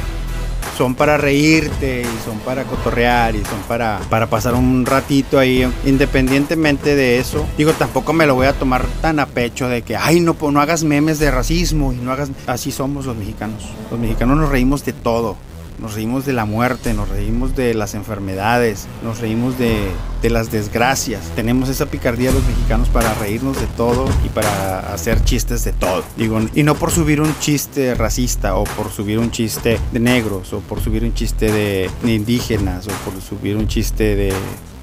son 0.78 0.96
para 0.96 1.18
reírte 1.18 2.02
y 2.02 2.26
son 2.26 2.40
para 2.40 2.64
cotorrear 2.64 3.36
y 3.36 3.44
son 3.46 3.60
para, 3.68 4.00
para 4.10 4.28
pasar 4.28 4.54
un 4.54 4.86
ratito 4.86 5.40
ahí. 5.40 5.68
Independientemente 5.86 6.96
de 6.96 7.20
eso, 7.20 7.46
digo, 7.58 7.72
tampoco 7.74 8.14
me 8.14 8.26
lo 8.26 8.36
voy 8.36 8.48
a 8.48 8.54
tomar 8.54 8.86
tan 9.02 9.20
a 9.20 9.26
pecho 9.26 9.70
de 9.70 9.82
que, 9.82 9.96
ay, 9.96 10.20
no, 10.20 10.36
no 10.52 10.62
hagas 10.62 10.84
memes 10.84 11.20
de 11.20 11.32
racismo 11.32 11.94
y 11.94 11.98
no 11.98 12.12
hagas... 12.12 12.30
Así 12.48 12.72
somos 12.72 13.06
los 13.06 13.16
mexicanos. 13.16 13.64
Los 13.90 14.00
mexicanos 14.00 14.38
nos 14.38 14.50
reímos 14.50 14.84
de 14.86 14.94
todo. 14.94 15.38
Nos 15.80 15.94
reímos 15.94 16.26
de 16.26 16.34
la 16.34 16.46
muerte, 16.46 16.94
nos 16.94 17.10
reímos 17.10 17.56
de 17.56 17.74
las 17.74 17.96
enfermedades, 17.96 18.88
nos 19.04 19.20
reímos 19.20 19.58
de, 19.58 19.92
las 20.24 20.52
desgracias. 20.52 21.22
Tenemos 21.36 21.70
esa 21.70 21.86
picardía 21.86 22.32
los 22.32 22.44
mexicanos 22.48 22.90
para 22.90 23.14
reírnos 23.14 23.60
de 23.60 23.68
todo 23.78 24.08
y 24.26 24.30
para 24.30 24.92
hacer 24.92 25.24
chistes 25.24 25.64
de 25.64 25.72
todo. 25.72 26.04
Digo, 26.18 26.40
y 26.56 26.64
no 26.64 26.74
por 26.74 26.90
subir 26.90 27.22
un 27.22 27.38
chiste 27.40 27.94
racista 27.94 28.56
o 28.56 28.64
por 28.64 28.90
subir 28.90 29.20
un 29.20 29.30
chiste 29.30 29.80
de 29.92 30.00
negros 30.00 30.52
o 30.54 30.62
por 30.62 30.82
subir 30.82 31.04
un 31.04 31.14
chiste 31.14 31.52
de, 31.52 31.92
indígenas 32.04 32.88
o 32.88 32.92
por 33.08 33.22
subir 33.22 33.56
un 33.56 33.68
chiste 33.68 34.16
de, 34.16 34.34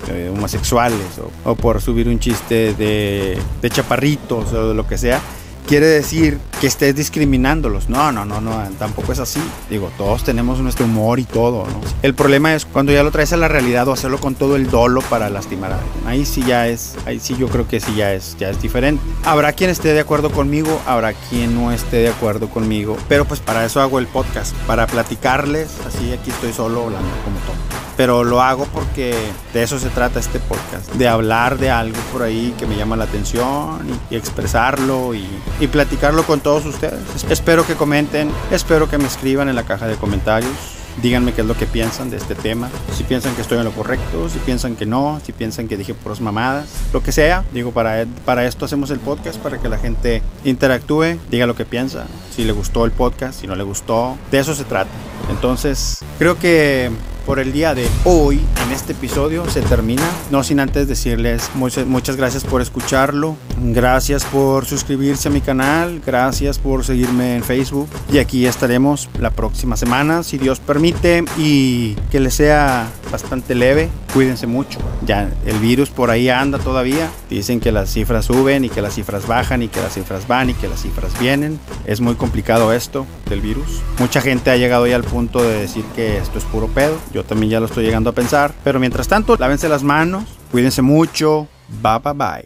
de 0.07 0.31
homosexuales 0.31 1.19
o, 1.19 1.51
o, 1.51 1.55
por 1.57 1.81
subir 1.81 2.07
un 2.07 2.21
chiste 2.21 2.75
de, 2.75 3.37
de 3.61 3.71
chaparritos 3.71 4.53
o 4.53 4.69
de 4.69 4.75
lo 4.75 4.87
que 4.87 4.97
sea 4.97 5.21
quiere 5.67 5.87
decir 5.87 6.39
que 6.61 6.67
estés 6.67 6.95
discriminándolos. 6.95 7.89
No, 7.89 8.13
no, 8.13 8.25
no, 8.25 8.41
no, 8.41 8.63
tampoco 8.79 9.13
es 9.13 9.19
así. 9.19 9.41
Digo, 9.69 9.91
todos 9.97 10.25
tenemos 10.25 10.61
nuestro 10.61 10.87
humor 10.87 11.19
y 11.19 11.25
todo, 11.25 11.67
¿no? 11.67 11.81
El 12.03 12.15
problema 12.15 12.55
es 12.55 12.65
cuando 12.65 12.93
ya 12.93 13.03
lo 13.03 13.11
traes 13.11 13.33
a 13.33 13.37
la 13.37 13.49
realidad 13.49 13.89
o 13.89 13.93
hacerlo 13.93 14.19
con 14.19 14.35
todo 14.35 14.57
el 14.57 14.71
dolo 14.71 15.01
para 15.03 15.29
lastimar 15.31 15.73
a 15.73 15.79
alguien. 15.79 16.07
Ahí 16.07 16.25
sí 16.25 16.43
ya 16.47 16.69
es, 16.69 16.95
ahí 17.07 17.21
sí 17.21 17.37
yo 17.39 17.49
creo 17.49 17.67
que 17.67 17.81
sí 17.81 17.95
ya 17.97 18.13
es, 18.13 18.37
ya 18.39 18.51
es 18.51 18.61
diferente. 18.61 19.03
Habrá 19.25 19.53
quien 19.53 19.71
esté 19.71 19.93
de 19.93 20.01
acuerdo 20.01 20.31
conmigo, 20.31 20.81
habrá 20.87 21.13
quien 21.13 21.55
no 21.55 21.73
esté 21.73 21.99
de 21.99 22.09
acuerdo 22.09 22.49
conmigo, 22.49 22.97
pero 23.09 23.25
pues 23.25 23.41
para 23.41 23.65
eso 23.65 23.81
hago 23.81 23.99
el 23.99 24.07
podcast, 24.07 24.55
para 24.67 24.87
platicarles, 24.87 25.69
así 25.87 26.13
aquí 26.13 26.31
estoy 26.31 26.53
solo 26.53 26.85
hablando 26.85 27.11
como 27.25 27.39
todo 27.41 27.72
pero 27.97 28.25
lo 28.25 28.43
hago 28.43 28.67
porque 28.67 29.15
de 29.53 29.63
eso 29.63 29.79
se 29.79 29.89
trata 29.91 30.21
este 30.21 30.39
podcast, 30.41 30.93
de 30.95 31.09
hablar 31.09 31.59
de 31.59 31.71
algo 31.71 31.99
por 32.13 32.23
ahí 32.23 32.55
que 32.59 32.67
me 32.67 32.77
llama 32.77 32.97
la 32.97 33.05
atención 33.05 33.81
y, 34.11 34.17
expresarlo 34.17 35.15
y, 35.15 35.27
platicarlo 35.69 36.25
con 36.25 36.41
todos 36.41 36.67
ustedes. 36.67 37.01
Espero 37.31 37.67
que 37.67 37.75
comenten, 37.75 38.31
espero 38.51 38.91
que 38.91 38.99
me 38.99 39.07
escriban 39.07 39.49
en 39.49 39.57
la 39.57 39.63
caja 39.65 39.87
de 39.87 39.97
comentarios. 39.97 40.53
Díganme 41.01 41.33
qué 41.33 41.41
es 41.41 41.47
lo 41.47 41.57
que 41.57 41.65
piensan 41.65 42.11
de 42.11 42.19
este 42.19 42.35
tema. 42.35 42.69
Si 42.95 43.05
piensan 43.05 43.35
que 43.35 43.41
estoy 43.41 43.57
en 43.57 43.65
lo 43.65 43.73
correcto, 43.73 44.29
si 44.29 44.39
piensan 44.41 44.77
que 44.77 44.85
no, 44.85 45.21
si 45.25 45.33
piensan 45.33 45.67
que 45.67 45.79
dije 45.79 45.95
puras 45.95 46.21
mamadas, 46.21 46.69
lo 46.93 47.03
que 47.03 47.13
sea. 47.13 47.45
Digo, 47.53 47.73
para, 47.73 48.05
para 48.27 48.45
esto 48.45 48.67
hacemos 48.67 48.91
el 48.91 48.99
podcast, 48.99 49.39
para 49.39 49.57
que 49.57 49.71
la 49.71 49.79
gente 49.79 50.23
interactúe, 50.45 51.19
diga 51.31 51.47
lo 51.47 51.57
que 51.57 51.65
piensa, 51.65 52.05
si 52.37 52.45
le 52.45 52.53
gustó 52.53 52.85
el 52.85 52.91
podcast, 52.93 53.41
si 53.41 53.47
no 53.47 53.57
le 53.57 53.63
gustó. 53.63 54.19
De 54.31 54.39
eso 54.39 54.55
se 54.55 54.65
trata. 54.65 54.91
Entonces, 55.31 56.01
creo 56.19 56.39
que 56.39 56.91
por 57.27 57.39
el 57.39 57.53
día 57.53 57.75
de 57.75 57.89
hoy 58.05 58.41
en 58.65 58.73
este 58.73 58.93
episodio 58.93 59.49
se 59.49 59.61
termina. 59.63 60.03
No 60.31 60.43
sin 60.43 60.61
antes 60.61 60.89
decirles 60.89 61.51
muchas, 61.55 61.87
muchas 61.87 62.17
gracias 62.17 62.45
por 62.45 62.61
escucharlo. 62.61 63.37
Gracias 63.59 64.25
por 64.25 64.67
suscribirse 64.67 65.29
a 65.29 65.31
mi 65.31 65.41
canal. 65.41 66.03
Gracias 66.05 66.59
por 66.59 66.85
seguirme 66.85 67.37
en 67.37 67.45
Facebook. 67.45 67.89
Y 68.11 68.19
aquí 68.19 68.47
estaremos 68.47 69.09
la 69.19 69.31
próxima 69.31 69.77
semana, 69.77 70.23
si 70.23 70.39
Dios 70.39 70.61
permite. 70.61 71.25
Y 71.39 71.95
que 72.11 72.21
les 72.21 72.35
sea 72.35 72.89
bastante 73.11 73.55
leve. 73.55 73.89
Cuídense 74.13 74.47
mucho. 74.47 74.79
Ya 75.07 75.31
el 75.47 75.59
virus 75.59 75.91
por 75.91 76.11
ahí 76.11 76.29
anda 76.29 76.59
todavía. 76.59 77.11
Dicen 77.31 77.61
que 77.61 77.73
las 77.73 77.91
cifras 77.91 78.27
suben 78.27 78.65
y 78.65 78.69
que 78.69 78.83
las 78.83 78.95
cifras 78.95 79.27
bajan 79.27 79.63
y 79.63 79.69
que 79.69 79.81
las 79.81 79.95
cifras 79.95 80.29
van 80.29 80.51
y 80.51 80.55
que 80.55 80.69
las 80.69 80.83
cifras 80.83 81.19
vienen. 81.19 81.59
Es 81.87 82.01
muy 82.01 82.15
complicado 82.15 82.73
esto 82.73 83.07
del 83.29 83.41
virus. 83.41 83.81
Mucha 83.99 84.21
gente 84.21 84.51
ha 84.51 84.57
llegado 84.57 84.87
ya 84.87 84.97
al 84.97 85.05
punto 85.05 85.43
de 85.43 85.61
decir 85.61 85.85
que 85.97 86.19
esto 86.19 86.39
es 86.39 86.45
puro 86.45 86.69
pedo. 86.69 86.99
Yo 87.15 87.25
también 87.25 87.51
ya 87.51 87.61
lo 87.61 87.67
estoy 87.67 87.85
llegando 87.85 88.11
a 88.11 88.13
pensar. 88.13 88.53
Pero 88.63 88.79
mientras 88.79 89.09
tanto, 89.09 89.37
lávense 89.39 89.69
las 89.69 89.83
manos, 89.83 90.25
cuídense 90.51 90.83
mucho. 90.83 91.49
Bye 91.83 92.01
bye 92.03 92.13
bye. 92.13 92.41